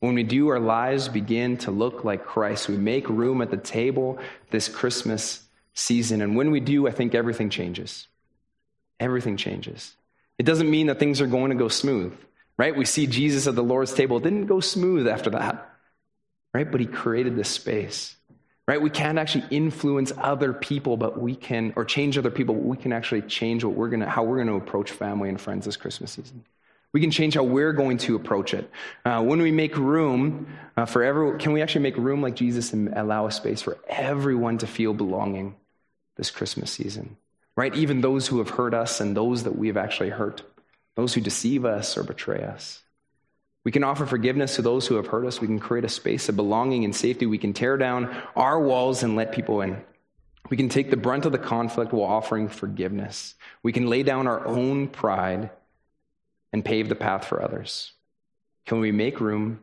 When 0.00 0.14
we 0.14 0.22
do, 0.22 0.48
our 0.48 0.60
lives 0.60 1.08
begin 1.08 1.56
to 1.58 1.70
look 1.70 2.04
like 2.04 2.26
Christ. 2.26 2.68
We 2.68 2.76
make 2.76 3.08
room 3.08 3.40
at 3.40 3.50
the 3.50 3.56
table 3.56 4.18
this 4.50 4.68
Christmas 4.68 5.42
season. 5.72 6.20
And 6.20 6.36
when 6.36 6.50
we 6.50 6.60
do, 6.60 6.86
I 6.86 6.90
think 6.90 7.14
everything 7.14 7.48
changes. 7.48 8.06
Everything 9.00 9.38
changes. 9.38 9.96
It 10.38 10.44
doesn't 10.44 10.70
mean 10.70 10.88
that 10.88 10.98
things 10.98 11.22
are 11.22 11.26
going 11.26 11.50
to 11.50 11.56
go 11.56 11.68
smooth, 11.68 12.14
right? 12.58 12.76
We 12.76 12.84
see 12.84 13.06
Jesus 13.06 13.46
at 13.46 13.54
the 13.54 13.62
Lord's 13.62 13.94
table. 13.94 14.18
It 14.18 14.24
didn't 14.24 14.46
go 14.46 14.60
smooth 14.60 15.08
after 15.08 15.30
that, 15.30 15.70
right? 16.52 16.70
But 16.70 16.80
he 16.80 16.86
created 16.86 17.34
this 17.34 17.48
space 17.48 18.14
right? 18.66 18.80
We 18.80 18.90
can't 18.90 19.18
actually 19.18 19.44
influence 19.50 20.12
other 20.16 20.52
people, 20.52 20.96
but 20.96 21.20
we 21.20 21.34
can, 21.36 21.72
or 21.76 21.84
change 21.84 22.16
other 22.16 22.30
people, 22.30 22.54
we 22.54 22.76
can 22.76 22.92
actually 22.92 23.22
change 23.22 23.64
what 23.64 23.74
we're 23.74 23.88
gonna, 23.88 24.08
how 24.08 24.22
we're 24.22 24.38
gonna 24.38 24.56
approach 24.56 24.90
family 24.90 25.28
and 25.28 25.40
friends 25.40 25.66
this 25.66 25.76
Christmas 25.76 26.12
season. 26.12 26.44
We 26.92 27.00
can 27.00 27.10
change 27.10 27.34
how 27.34 27.42
we're 27.42 27.72
going 27.72 27.98
to 27.98 28.14
approach 28.14 28.54
it. 28.54 28.70
Uh, 29.04 29.20
when 29.22 29.42
we 29.42 29.50
make 29.50 29.76
room 29.76 30.46
uh, 30.76 30.86
for 30.86 31.02
everyone, 31.02 31.38
can 31.40 31.52
we 31.52 31.60
actually 31.60 31.82
make 31.82 31.96
room 31.96 32.22
like 32.22 32.36
Jesus 32.36 32.72
and 32.72 32.96
allow 32.96 33.26
a 33.26 33.32
space 33.32 33.62
for 33.62 33.76
everyone 33.88 34.58
to 34.58 34.68
feel 34.68 34.94
belonging 34.94 35.56
this 36.16 36.30
Christmas 36.30 36.70
season? 36.70 37.16
right? 37.56 37.74
Even 37.74 38.00
those 38.00 38.26
who 38.26 38.38
have 38.38 38.50
hurt 38.50 38.74
us 38.74 39.00
and 39.00 39.16
those 39.16 39.44
that 39.44 39.56
we 39.56 39.68
have 39.68 39.76
actually 39.76 40.10
hurt, 40.10 40.42
those 40.96 41.14
who 41.14 41.20
deceive 41.20 41.64
us 41.64 41.96
or 41.96 42.02
betray 42.02 42.42
us. 42.42 42.82
We 43.64 43.72
can 43.72 43.82
offer 43.82 44.04
forgiveness 44.04 44.56
to 44.56 44.62
those 44.62 44.86
who 44.86 44.96
have 44.96 45.06
hurt 45.06 45.24
us. 45.24 45.40
We 45.40 45.46
can 45.46 45.58
create 45.58 45.86
a 45.86 45.88
space 45.88 46.28
of 46.28 46.36
belonging 46.36 46.84
and 46.84 46.94
safety. 46.94 47.24
We 47.24 47.38
can 47.38 47.54
tear 47.54 47.78
down 47.78 48.14
our 48.36 48.60
walls 48.60 49.02
and 49.02 49.16
let 49.16 49.32
people 49.32 49.62
in. 49.62 49.82
We 50.50 50.58
can 50.58 50.68
take 50.68 50.90
the 50.90 50.98
brunt 50.98 51.24
of 51.24 51.32
the 51.32 51.38
conflict 51.38 51.92
while 51.92 52.10
offering 52.10 52.48
forgiveness. 52.48 53.34
We 53.62 53.72
can 53.72 53.86
lay 53.86 54.02
down 54.02 54.26
our 54.26 54.46
own 54.46 54.88
pride 54.88 55.48
and 56.52 56.62
pave 56.62 56.90
the 56.90 56.94
path 56.94 57.24
for 57.24 57.42
others. 57.42 57.92
Can 58.66 58.80
we 58.80 58.92
make 58.92 59.20
room 59.20 59.60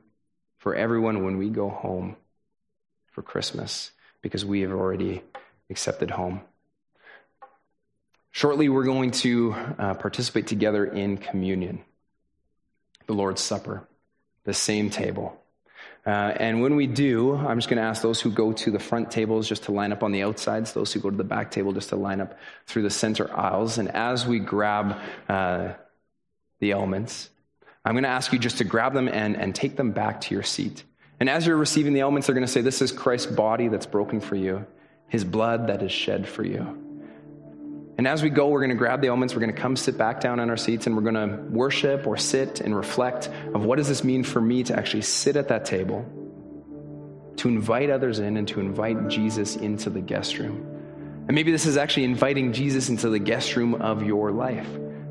for 0.57 0.75
everyone 0.75 1.23
when 1.23 1.37
we 1.37 1.49
go 1.49 1.69
home 1.69 2.15
for 3.11 3.21
Christmas 3.21 3.91
because 4.23 4.43
we 4.43 4.61
have 4.61 4.71
already 4.71 5.21
accepted 5.69 6.09
home? 6.09 6.41
Shortly, 8.31 8.67
we're 8.67 8.85
going 8.85 9.11
to 9.11 9.53
uh, 9.77 9.93
participate 9.93 10.47
together 10.47 10.85
in 10.85 11.17
communion, 11.17 11.83
the 13.05 13.13
Lord's 13.13 13.41
Supper 13.41 13.87
the 14.43 14.53
same 14.53 14.89
table. 14.89 15.37
Uh, 16.05 16.09
and 16.09 16.61
when 16.61 16.75
we 16.75 16.87
do, 16.87 17.35
I'm 17.35 17.59
just 17.59 17.69
going 17.69 17.77
to 17.77 17.87
ask 17.87 18.01
those 18.01 18.19
who 18.19 18.31
go 18.31 18.53
to 18.53 18.71
the 18.71 18.79
front 18.79 19.11
tables 19.11 19.47
just 19.47 19.63
to 19.63 19.71
line 19.71 19.91
up 19.91 20.01
on 20.01 20.11
the 20.11 20.23
outsides, 20.23 20.73
those 20.73 20.91
who 20.91 20.99
go 20.99 21.11
to 21.11 21.17
the 21.17 21.23
back 21.23 21.51
table 21.51 21.73
just 21.73 21.89
to 21.89 21.95
line 21.95 22.19
up 22.19 22.39
through 22.65 22.81
the 22.81 22.89
center 22.89 23.31
aisles. 23.37 23.77
And 23.77 23.89
as 23.89 24.25
we 24.25 24.39
grab 24.39 24.97
uh, 25.29 25.73
the 26.59 26.71
elements, 26.71 27.29
I'm 27.85 27.93
going 27.93 28.03
to 28.03 28.09
ask 28.09 28.33
you 28.33 28.39
just 28.39 28.57
to 28.57 28.63
grab 28.63 28.93
them 28.93 29.07
and, 29.07 29.37
and 29.37 29.53
take 29.53 29.75
them 29.75 29.91
back 29.91 30.21
to 30.21 30.33
your 30.33 30.43
seat. 30.43 30.83
And 31.19 31.29
as 31.29 31.45
you're 31.45 31.57
receiving 31.57 31.93
the 31.93 31.99
elements, 31.99 32.25
they're 32.25 32.33
going 32.33 32.47
to 32.47 32.51
say, 32.51 32.61
This 32.61 32.81
is 32.81 32.91
Christ's 32.91 33.31
body 33.31 33.67
that's 33.67 33.85
broken 33.85 34.21
for 34.21 34.35
you, 34.35 34.65
his 35.07 35.23
blood 35.23 35.67
that 35.67 35.83
is 35.83 35.91
shed 35.91 36.27
for 36.27 36.43
you. 36.43 36.90
And 37.97 38.07
as 38.07 38.23
we 38.23 38.29
go, 38.29 38.47
we're 38.47 38.61
going 38.61 38.69
to 38.69 38.75
grab 38.75 39.01
the 39.01 39.07
elements, 39.09 39.35
we're 39.35 39.41
going 39.41 39.53
to 39.53 39.61
come 39.61 39.75
sit 39.75 39.97
back 39.97 40.21
down 40.21 40.39
on 40.39 40.49
our 40.49 40.57
seats, 40.57 40.87
and 40.87 40.95
we're 40.95 41.03
going 41.03 41.15
to 41.29 41.43
worship 41.49 42.07
or 42.07 42.17
sit 42.17 42.61
and 42.61 42.75
reflect 42.75 43.29
of 43.53 43.63
what 43.65 43.77
does 43.77 43.87
this 43.87 44.03
mean 44.03 44.23
for 44.23 44.41
me 44.41 44.63
to 44.63 44.75
actually 44.75 45.01
sit 45.01 45.35
at 45.35 45.49
that 45.49 45.65
table, 45.65 46.05
to 47.37 47.47
invite 47.47 47.89
others 47.89 48.19
in, 48.19 48.37
and 48.37 48.47
to 48.47 48.59
invite 48.59 49.07
Jesus 49.07 49.55
into 49.55 49.89
the 49.89 50.01
guest 50.01 50.37
room. 50.37 50.65
And 51.27 51.35
maybe 51.35 51.51
this 51.51 51.65
is 51.65 51.77
actually 51.77 52.05
inviting 52.05 52.53
Jesus 52.53 52.89
into 52.89 53.09
the 53.09 53.19
guest 53.19 53.55
room 53.55 53.75
of 53.75 54.03
your 54.03 54.31
life. 54.31 54.67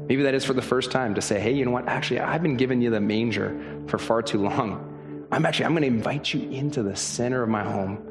Maybe 0.09 0.25
that 0.25 0.35
is 0.35 0.45
for 0.45 0.55
the 0.55 0.63
first 0.63 0.91
time 0.91 1.15
to 1.15 1.23
say, 1.23 1.39
hey, 1.39 1.53
you 1.53 1.65
know 1.65 1.71
what? 1.71 1.87
Actually, 1.87 2.21
I've 2.21 2.43
been 2.43 2.57
giving 2.57 2.83
you 2.83 2.91
the 2.91 3.01
manger 3.01 3.85
for 3.87 3.99
far 3.99 4.23
too 4.23 4.43
long. 4.43 5.29
I'm 5.31 5.47
actually, 5.47 5.67
I'm 5.67 5.73
going 5.73 5.83
to 5.83 5.89
invite 5.89 6.35
you 6.35 6.51
into 6.51 6.83
the 6.83 6.97
center 6.97 7.45
of 7.45 7.49
my 7.49 7.63
home 7.63 8.05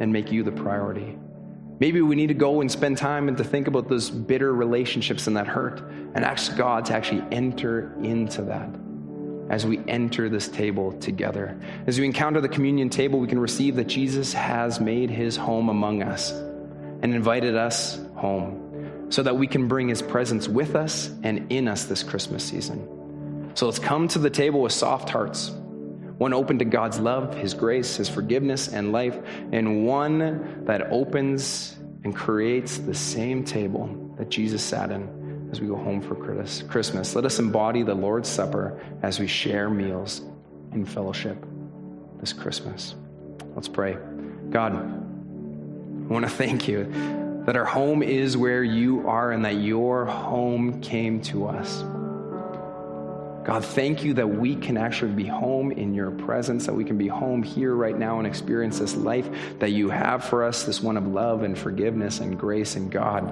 and 0.00 0.12
make 0.12 0.32
you 0.32 0.42
the 0.42 0.50
priority. 0.50 1.16
Maybe 1.80 2.00
we 2.00 2.14
need 2.14 2.28
to 2.28 2.34
go 2.34 2.60
and 2.60 2.70
spend 2.70 2.98
time 2.98 3.28
and 3.28 3.36
to 3.36 3.44
think 3.44 3.66
about 3.66 3.88
those 3.88 4.08
bitter 4.10 4.52
relationships 4.54 5.26
and 5.26 5.36
that 5.36 5.46
hurt 5.46 5.80
and 6.14 6.24
ask 6.24 6.56
God 6.56 6.84
to 6.86 6.94
actually 6.94 7.24
enter 7.32 7.92
into 8.02 8.42
that 8.42 8.70
as 9.50 9.66
we 9.66 9.80
enter 9.88 10.28
this 10.28 10.48
table 10.48 10.92
together. 10.92 11.58
As 11.86 11.98
we 11.98 12.06
encounter 12.06 12.40
the 12.40 12.48
communion 12.48 12.90
table, 12.90 13.18
we 13.18 13.26
can 13.26 13.38
receive 13.38 13.76
that 13.76 13.88
Jesus 13.88 14.32
has 14.32 14.80
made 14.80 15.10
his 15.10 15.36
home 15.36 15.68
among 15.68 16.02
us 16.02 16.30
and 16.30 17.14
invited 17.14 17.56
us 17.56 18.00
home 18.14 19.06
so 19.10 19.22
that 19.22 19.36
we 19.36 19.46
can 19.46 19.68
bring 19.68 19.88
his 19.88 20.00
presence 20.00 20.48
with 20.48 20.74
us 20.74 21.10
and 21.22 21.52
in 21.52 21.68
us 21.68 21.84
this 21.84 22.02
Christmas 22.02 22.44
season. 22.44 23.52
So 23.54 23.66
let's 23.66 23.78
come 23.78 24.08
to 24.08 24.18
the 24.18 24.30
table 24.30 24.62
with 24.62 24.72
soft 24.72 25.10
hearts 25.10 25.52
one 26.18 26.32
open 26.32 26.58
to 26.60 26.64
God's 26.64 26.98
love, 26.98 27.34
His 27.36 27.54
grace, 27.54 27.96
His 27.96 28.08
forgiveness, 28.08 28.68
and 28.68 28.92
life, 28.92 29.18
and 29.52 29.86
one 29.86 30.64
that 30.64 30.90
opens 30.90 31.76
and 32.04 32.14
creates 32.14 32.78
the 32.78 32.94
same 32.94 33.44
table 33.44 34.14
that 34.18 34.28
Jesus 34.28 34.62
sat 34.62 34.90
in 34.90 35.48
as 35.50 35.60
we 35.60 35.66
go 35.66 35.76
home 35.76 36.00
for 36.00 36.14
Christmas. 36.14 37.14
Let 37.14 37.24
us 37.24 37.38
embody 37.38 37.82
the 37.82 37.94
Lord's 37.94 38.28
Supper 38.28 38.80
as 39.02 39.18
we 39.18 39.26
share 39.26 39.70
meals 39.70 40.22
in 40.72 40.84
fellowship 40.84 41.38
this 42.20 42.32
Christmas. 42.32 42.94
Let's 43.54 43.68
pray. 43.68 43.96
God, 44.50 44.74
I 44.74 46.12
want 46.12 46.24
to 46.24 46.30
thank 46.30 46.68
you 46.68 46.84
that 47.46 47.56
our 47.56 47.64
home 47.64 48.02
is 48.02 48.36
where 48.36 48.64
you 48.64 49.08
are 49.08 49.32
and 49.32 49.44
that 49.44 49.56
your 49.56 50.06
home 50.06 50.80
came 50.80 51.20
to 51.22 51.46
us. 51.46 51.84
God, 53.44 53.62
thank 53.62 54.04
you 54.04 54.14
that 54.14 54.26
we 54.26 54.56
can 54.56 54.78
actually 54.78 55.12
be 55.12 55.26
home 55.26 55.70
in 55.70 55.92
your 55.92 56.10
presence, 56.10 56.64
that 56.64 56.72
we 56.72 56.82
can 56.82 56.96
be 56.96 57.08
home 57.08 57.42
here 57.42 57.74
right 57.74 57.96
now 57.96 58.16
and 58.16 58.26
experience 58.26 58.78
this 58.78 58.96
life 58.96 59.28
that 59.58 59.72
you 59.72 59.90
have 59.90 60.24
for 60.24 60.44
us, 60.44 60.62
this 60.62 60.82
one 60.82 60.96
of 60.96 61.06
love 61.06 61.42
and 61.42 61.58
forgiveness 61.58 62.20
and 62.20 62.38
grace 62.38 62.74
and 62.74 62.90
God. 62.90 63.28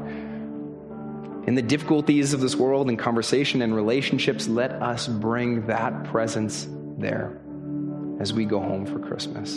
In 1.48 1.54
the 1.54 1.62
difficulties 1.62 2.34
of 2.34 2.40
this 2.40 2.54
world 2.54 2.90
and 2.90 2.98
conversation 2.98 3.62
and 3.62 3.74
relationships, 3.74 4.46
let 4.48 4.72
us 4.82 5.08
bring 5.08 5.66
that 5.66 6.04
presence 6.04 6.68
there 6.98 7.40
as 8.20 8.34
we 8.34 8.44
go 8.44 8.60
home 8.60 8.84
for 8.84 8.98
Christmas. 8.98 9.56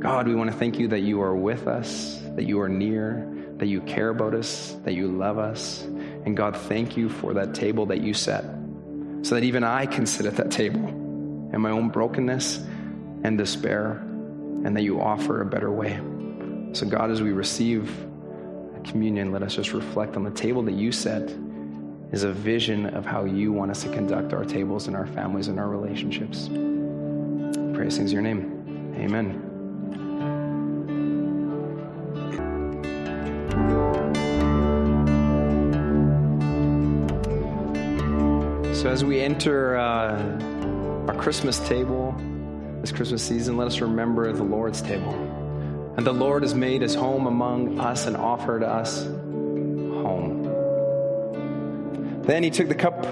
God, 0.00 0.26
we 0.26 0.34
want 0.34 0.50
to 0.50 0.56
thank 0.56 0.78
you 0.78 0.88
that 0.88 1.00
you 1.00 1.20
are 1.20 1.36
with 1.36 1.66
us, 1.68 2.18
that 2.34 2.44
you 2.44 2.60
are 2.60 2.68
near, 2.68 3.30
that 3.58 3.66
you 3.66 3.82
care 3.82 4.08
about 4.08 4.34
us, 4.34 4.74
that 4.84 4.94
you 4.94 5.08
love 5.08 5.38
us. 5.38 5.82
And 5.82 6.34
God, 6.34 6.56
thank 6.56 6.96
you 6.96 7.10
for 7.10 7.34
that 7.34 7.54
table 7.54 7.84
that 7.86 8.00
you 8.00 8.14
set 8.14 8.44
so 9.22 9.34
that 9.34 9.44
even 9.44 9.64
I 9.64 9.86
can 9.86 10.06
sit 10.06 10.26
at 10.26 10.36
that 10.36 10.50
table 10.50 10.88
in 11.52 11.60
my 11.60 11.70
own 11.70 11.88
brokenness 11.88 12.58
and 13.24 13.38
despair, 13.38 14.02
and 14.64 14.76
that 14.76 14.82
you 14.82 15.00
offer 15.00 15.42
a 15.42 15.46
better 15.46 15.70
way. 15.70 16.00
So, 16.72 16.86
God, 16.86 17.10
as 17.10 17.22
we 17.22 17.32
receive 17.32 18.06
communion, 18.84 19.32
let 19.32 19.42
us 19.42 19.54
just 19.54 19.72
reflect 19.72 20.16
on 20.16 20.24
the 20.24 20.30
table 20.30 20.62
that 20.62 20.74
you 20.74 20.92
set 20.92 21.34
is 22.12 22.22
a 22.22 22.32
vision 22.32 22.86
of 22.86 23.04
how 23.04 23.24
you 23.24 23.52
want 23.52 23.70
us 23.70 23.82
to 23.82 23.88
conduct 23.88 24.32
our 24.32 24.44
tables 24.44 24.86
and 24.86 24.96
our 24.96 25.06
families 25.06 25.48
and 25.48 25.58
our 25.58 25.68
relationships. 25.68 26.48
Praise 27.74 27.96
things 27.96 28.12
your 28.12 28.22
name. 28.22 28.94
Amen. 28.96 29.42
So, 38.86 38.92
as 38.92 39.04
we 39.04 39.18
enter 39.20 39.76
uh, 39.76 40.16
our 41.08 41.14
Christmas 41.16 41.58
table, 41.66 42.14
this 42.82 42.92
Christmas 42.92 43.20
season, 43.20 43.56
let 43.56 43.66
us 43.66 43.80
remember 43.80 44.32
the 44.32 44.44
Lord's 44.44 44.80
table. 44.80 45.12
And 45.96 46.06
the 46.06 46.12
Lord 46.12 46.44
has 46.44 46.54
made 46.54 46.82
his 46.82 46.94
home 46.94 47.26
among 47.26 47.80
us 47.80 48.06
and 48.06 48.16
offered 48.16 48.62
us 48.62 49.02
home. 49.02 50.44
Then 52.22 52.44
he 52.44 52.50
took 52.50 52.68
the 52.68 52.76
cup 52.76 53.04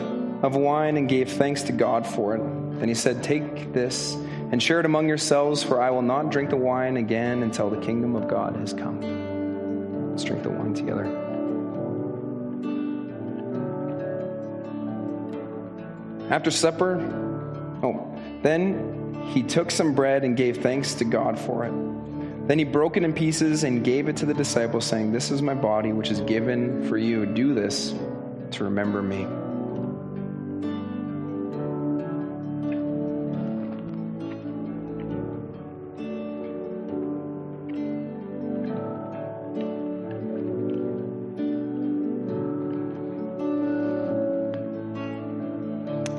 of 0.44 0.54
wine 0.54 0.96
and 0.96 1.08
gave 1.08 1.32
thanks 1.32 1.62
to 1.62 1.72
God 1.72 2.06
for 2.06 2.36
it. 2.36 2.78
Then 2.78 2.86
he 2.86 2.94
said, 2.94 3.24
Take 3.24 3.72
this 3.72 4.14
and 4.52 4.62
share 4.62 4.78
it 4.78 4.86
among 4.86 5.08
yourselves, 5.08 5.64
for 5.64 5.82
I 5.82 5.90
will 5.90 6.02
not 6.02 6.30
drink 6.30 6.50
the 6.50 6.56
wine 6.56 6.96
again 6.98 7.42
until 7.42 7.68
the 7.68 7.80
kingdom 7.80 8.14
of 8.14 8.28
God 8.28 8.54
has 8.58 8.72
come. 8.72 9.00
Let's 10.12 10.22
drink 10.22 10.44
the 10.44 10.50
wine 10.50 10.74
together. 10.74 11.23
After 16.30 16.50
supper, 16.50 17.00
oh, 17.82 18.18
then 18.42 19.24
he 19.32 19.42
took 19.42 19.70
some 19.70 19.94
bread 19.94 20.24
and 20.24 20.36
gave 20.36 20.58
thanks 20.58 20.94
to 20.94 21.04
God 21.04 21.38
for 21.38 21.64
it. 21.64 21.72
Then 22.48 22.58
he 22.58 22.64
broke 22.64 22.96
it 22.96 23.04
in 23.04 23.12
pieces 23.12 23.64
and 23.64 23.82
gave 23.82 24.08
it 24.08 24.16
to 24.18 24.26
the 24.26 24.34
disciples, 24.34 24.84
saying, 24.84 25.12
This 25.12 25.30
is 25.30 25.40
my 25.40 25.54
body, 25.54 25.92
which 25.92 26.10
is 26.10 26.20
given 26.20 26.86
for 26.88 26.98
you. 26.98 27.24
Do 27.24 27.54
this 27.54 27.94
to 28.52 28.64
remember 28.64 29.02
me. 29.02 29.26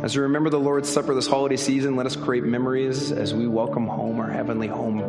As 0.05 0.15
we 0.15 0.21
remember 0.21 0.51
the 0.51 0.59
Lord's 0.59 0.87
Supper 0.87 1.15
this 1.15 1.25
holiday 1.25 1.57
season, 1.57 1.95
let 1.95 2.05
us 2.05 2.15
create 2.15 2.43
memories 2.43 3.11
as 3.11 3.33
we 3.33 3.47
welcome 3.47 3.87
home 3.87 4.19
our 4.19 4.29
heavenly 4.29 4.67
home 4.67 4.99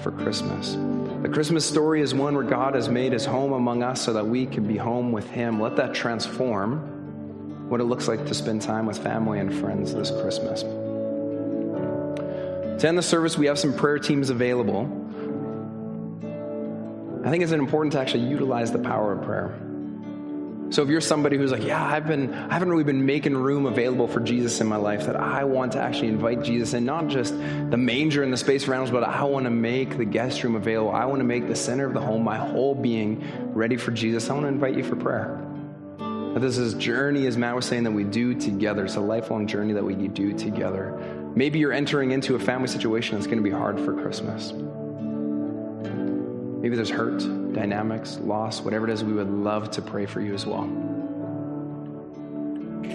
for 0.00 0.12
Christmas. 0.12 0.74
The 1.22 1.28
Christmas 1.28 1.66
story 1.66 2.02
is 2.02 2.14
one 2.14 2.36
where 2.36 2.44
God 2.44 2.76
has 2.76 2.88
made 2.88 3.12
his 3.12 3.24
home 3.24 3.52
among 3.52 3.82
us 3.82 4.00
so 4.00 4.12
that 4.12 4.28
we 4.28 4.46
can 4.46 4.64
be 4.64 4.76
home 4.76 5.10
with 5.10 5.28
him. 5.28 5.60
Let 5.60 5.74
that 5.78 5.92
transform 5.92 7.68
what 7.68 7.80
it 7.80 7.84
looks 7.86 8.06
like 8.06 8.26
to 8.26 8.34
spend 8.34 8.62
time 8.62 8.86
with 8.86 8.98
family 8.98 9.40
and 9.40 9.52
friends 9.52 9.92
this 9.92 10.12
Christmas. 10.12 10.62
To 12.80 12.86
end 12.86 12.96
the 12.96 13.02
service, 13.02 13.36
we 13.36 13.46
have 13.46 13.58
some 13.58 13.74
prayer 13.74 13.98
teams 13.98 14.30
available. 14.30 14.82
I 17.24 17.30
think 17.30 17.42
it's 17.42 17.50
important 17.50 17.94
to 17.94 18.00
actually 18.00 18.28
utilize 18.28 18.70
the 18.70 18.78
power 18.78 19.14
of 19.14 19.24
prayer. 19.24 19.67
So 20.70 20.82
if 20.82 20.90
you're 20.90 21.00
somebody 21.00 21.38
who's 21.38 21.50
like, 21.50 21.64
yeah, 21.64 21.82
I've 21.82 22.06
been, 22.06 22.34
I 22.34 22.52
haven't 22.52 22.68
really 22.68 22.84
been 22.84 23.06
making 23.06 23.34
room 23.36 23.64
available 23.64 24.06
for 24.06 24.20
Jesus 24.20 24.60
in 24.60 24.66
my 24.66 24.76
life, 24.76 25.06
that 25.06 25.16
I 25.16 25.44
want 25.44 25.72
to 25.72 25.80
actually 25.80 26.08
invite 26.08 26.42
Jesus 26.42 26.74
in, 26.74 26.84
not 26.84 27.08
just 27.08 27.32
the 27.32 27.78
manger 27.78 28.22
and 28.22 28.30
the 28.30 28.36
space 28.36 28.68
around 28.68 28.84
us, 28.84 28.90
but 28.90 29.02
I 29.02 29.24
want 29.24 29.44
to 29.44 29.50
make 29.50 29.96
the 29.96 30.04
guest 30.04 30.44
room 30.44 30.56
available. 30.56 30.92
I 30.92 31.06
want 31.06 31.20
to 31.20 31.24
make 31.24 31.48
the 31.48 31.56
center 31.56 31.86
of 31.86 31.94
the 31.94 32.00
home, 32.00 32.22
my 32.22 32.36
whole 32.36 32.74
being, 32.74 33.24
ready 33.54 33.78
for 33.78 33.92
Jesus. 33.92 34.28
I 34.28 34.34
want 34.34 34.44
to 34.44 34.48
invite 34.48 34.76
you 34.76 34.84
for 34.84 34.96
prayer. 34.96 35.42
That 35.98 36.40
this 36.40 36.58
is 36.58 36.74
a 36.74 36.78
journey, 36.78 37.26
as 37.26 37.38
Matt 37.38 37.56
was 37.56 37.64
saying, 37.64 37.84
that 37.84 37.92
we 37.92 38.04
do 38.04 38.34
together. 38.34 38.84
It's 38.84 38.96
a 38.96 39.00
lifelong 39.00 39.46
journey 39.46 39.72
that 39.72 39.84
we 39.84 39.94
do 39.94 40.34
together. 40.36 41.00
Maybe 41.34 41.58
you're 41.60 41.72
entering 41.72 42.10
into 42.10 42.34
a 42.34 42.38
family 42.38 42.68
situation 42.68 43.16
that's 43.16 43.26
going 43.26 43.38
to 43.38 43.44
be 43.44 43.50
hard 43.50 43.80
for 43.80 43.94
Christmas. 43.94 44.52
Maybe 46.60 46.76
there's 46.76 46.90
hurt, 46.90 47.22
dynamics, 47.52 48.18
loss, 48.18 48.60
whatever 48.60 48.88
it 48.88 48.92
is, 48.92 49.02
we 49.04 49.12
would 49.12 49.30
love 49.30 49.70
to 49.72 49.82
pray 49.82 50.06
for 50.06 50.20
you 50.20 50.34
as 50.34 50.46
well. 50.46 50.64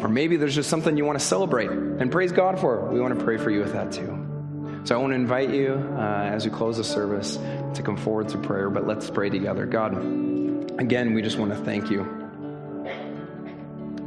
Or 0.01 0.09
maybe 0.09 0.37
there's 0.37 0.55
just 0.55 0.69
something 0.69 0.97
you 0.97 1.05
want 1.05 1.19
to 1.19 1.25
celebrate 1.25 1.69
and 1.69 2.11
praise 2.11 2.31
God 2.31 2.59
for. 2.59 2.89
We 2.89 2.99
want 2.99 3.17
to 3.17 3.23
pray 3.23 3.37
for 3.37 3.49
you 3.49 3.59
with 3.59 3.73
that 3.73 3.91
too. 3.91 4.19
So 4.85 4.95
I 4.95 4.97
want 4.97 5.11
to 5.11 5.15
invite 5.15 5.51
you 5.51 5.73
uh, 5.97 6.29
as 6.31 6.43
we 6.43 6.51
close 6.51 6.75
the 6.75 6.83
service 6.83 7.37
to 7.75 7.81
come 7.81 7.95
forward 7.95 8.27
to 8.29 8.37
prayer, 8.37 8.69
but 8.69 8.85
let's 8.85 9.09
pray 9.09 9.29
together. 9.29 9.65
God, 9.65 9.93
again, 10.77 11.13
we 11.13 11.21
just 11.21 11.37
want 11.37 11.51
to 11.51 11.57
thank 11.57 11.89
you. 11.89 12.05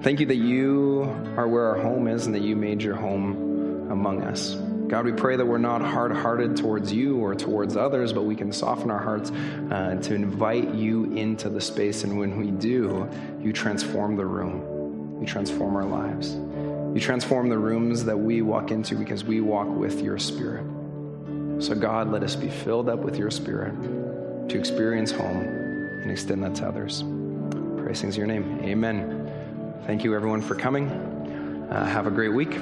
Thank 0.02 0.20
you 0.20 0.26
that 0.26 0.36
you 0.36 1.04
are 1.36 1.48
where 1.48 1.64
our 1.64 1.80
home 1.80 2.08
is 2.08 2.26
and 2.26 2.34
that 2.34 2.42
you 2.42 2.56
made 2.56 2.82
your 2.82 2.94
home 2.94 3.90
among 3.90 4.22
us. 4.22 4.54
God, 4.88 5.04
we 5.04 5.12
pray 5.12 5.36
that 5.36 5.44
we're 5.44 5.58
not 5.58 5.82
hard 5.82 6.12
hearted 6.12 6.56
towards 6.56 6.92
you 6.92 7.18
or 7.18 7.34
towards 7.34 7.76
others, 7.76 8.12
but 8.12 8.22
we 8.22 8.36
can 8.36 8.52
soften 8.52 8.90
our 8.90 9.02
hearts 9.02 9.30
uh, 9.70 9.96
to 10.02 10.14
invite 10.14 10.74
you 10.74 11.12
into 11.16 11.48
the 11.48 11.60
space. 11.60 12.04
And 12.04 12.18
when 12.18 12.38
we 12.38 12.52
do, 12.52 13.08
you 13.40 13.52
transform 13.52 14.16
the 14.16 14.26
room, 14.26 15.18
you 15.20 15.26
transform 15.26 15.74
our 15.74 15.84
lives. 15.84 16.36
You 16.94 17.00
transform 17.00 17.48
the 17.48 17.58
rooms 17.58 18.04
that 18.04 18.16
we 18.16 18.42
walk 18.42 18.70
into 18.70 18.94
because 18.94 19.24
we 19.24 19.40
walk 19.40 19.68
with 19.68 20.00
your 20.00 20.18
spirit. 20.18 20.64
So, 21.58 21.74
God, 21.74 22.10
let 22.10 22.22
us 22.22 22.36
be 22.36 22.48
filled 22.48 22.88
up 22.88 23.00
with 23.00 23.18
your 23.18 23.30
spirit 23.30 23.74
to 24.48 24.58
experience 24.58 25.10
home 25.10 25.42
and 25.42 26.10
extend 26.10 26.44
that 26.44 26.54
to 26.56 26.68
others. 26.68 27.02
Praise 27.82 28.00
things 28.00 28.16
your 28.16 28.26
name. 28.26 28.60
Amen. 28.62 29.30
Thank 29.86 30.04
you, 30.04 30.14
everyone, 30.14 30.42
for 30.42 30.54
coming. 30.54 30.88
Uh, 31.70 31.84
have 31.84 32.06
a 32.06 32.10
great 32.10 32.32
week. 32.32 32.56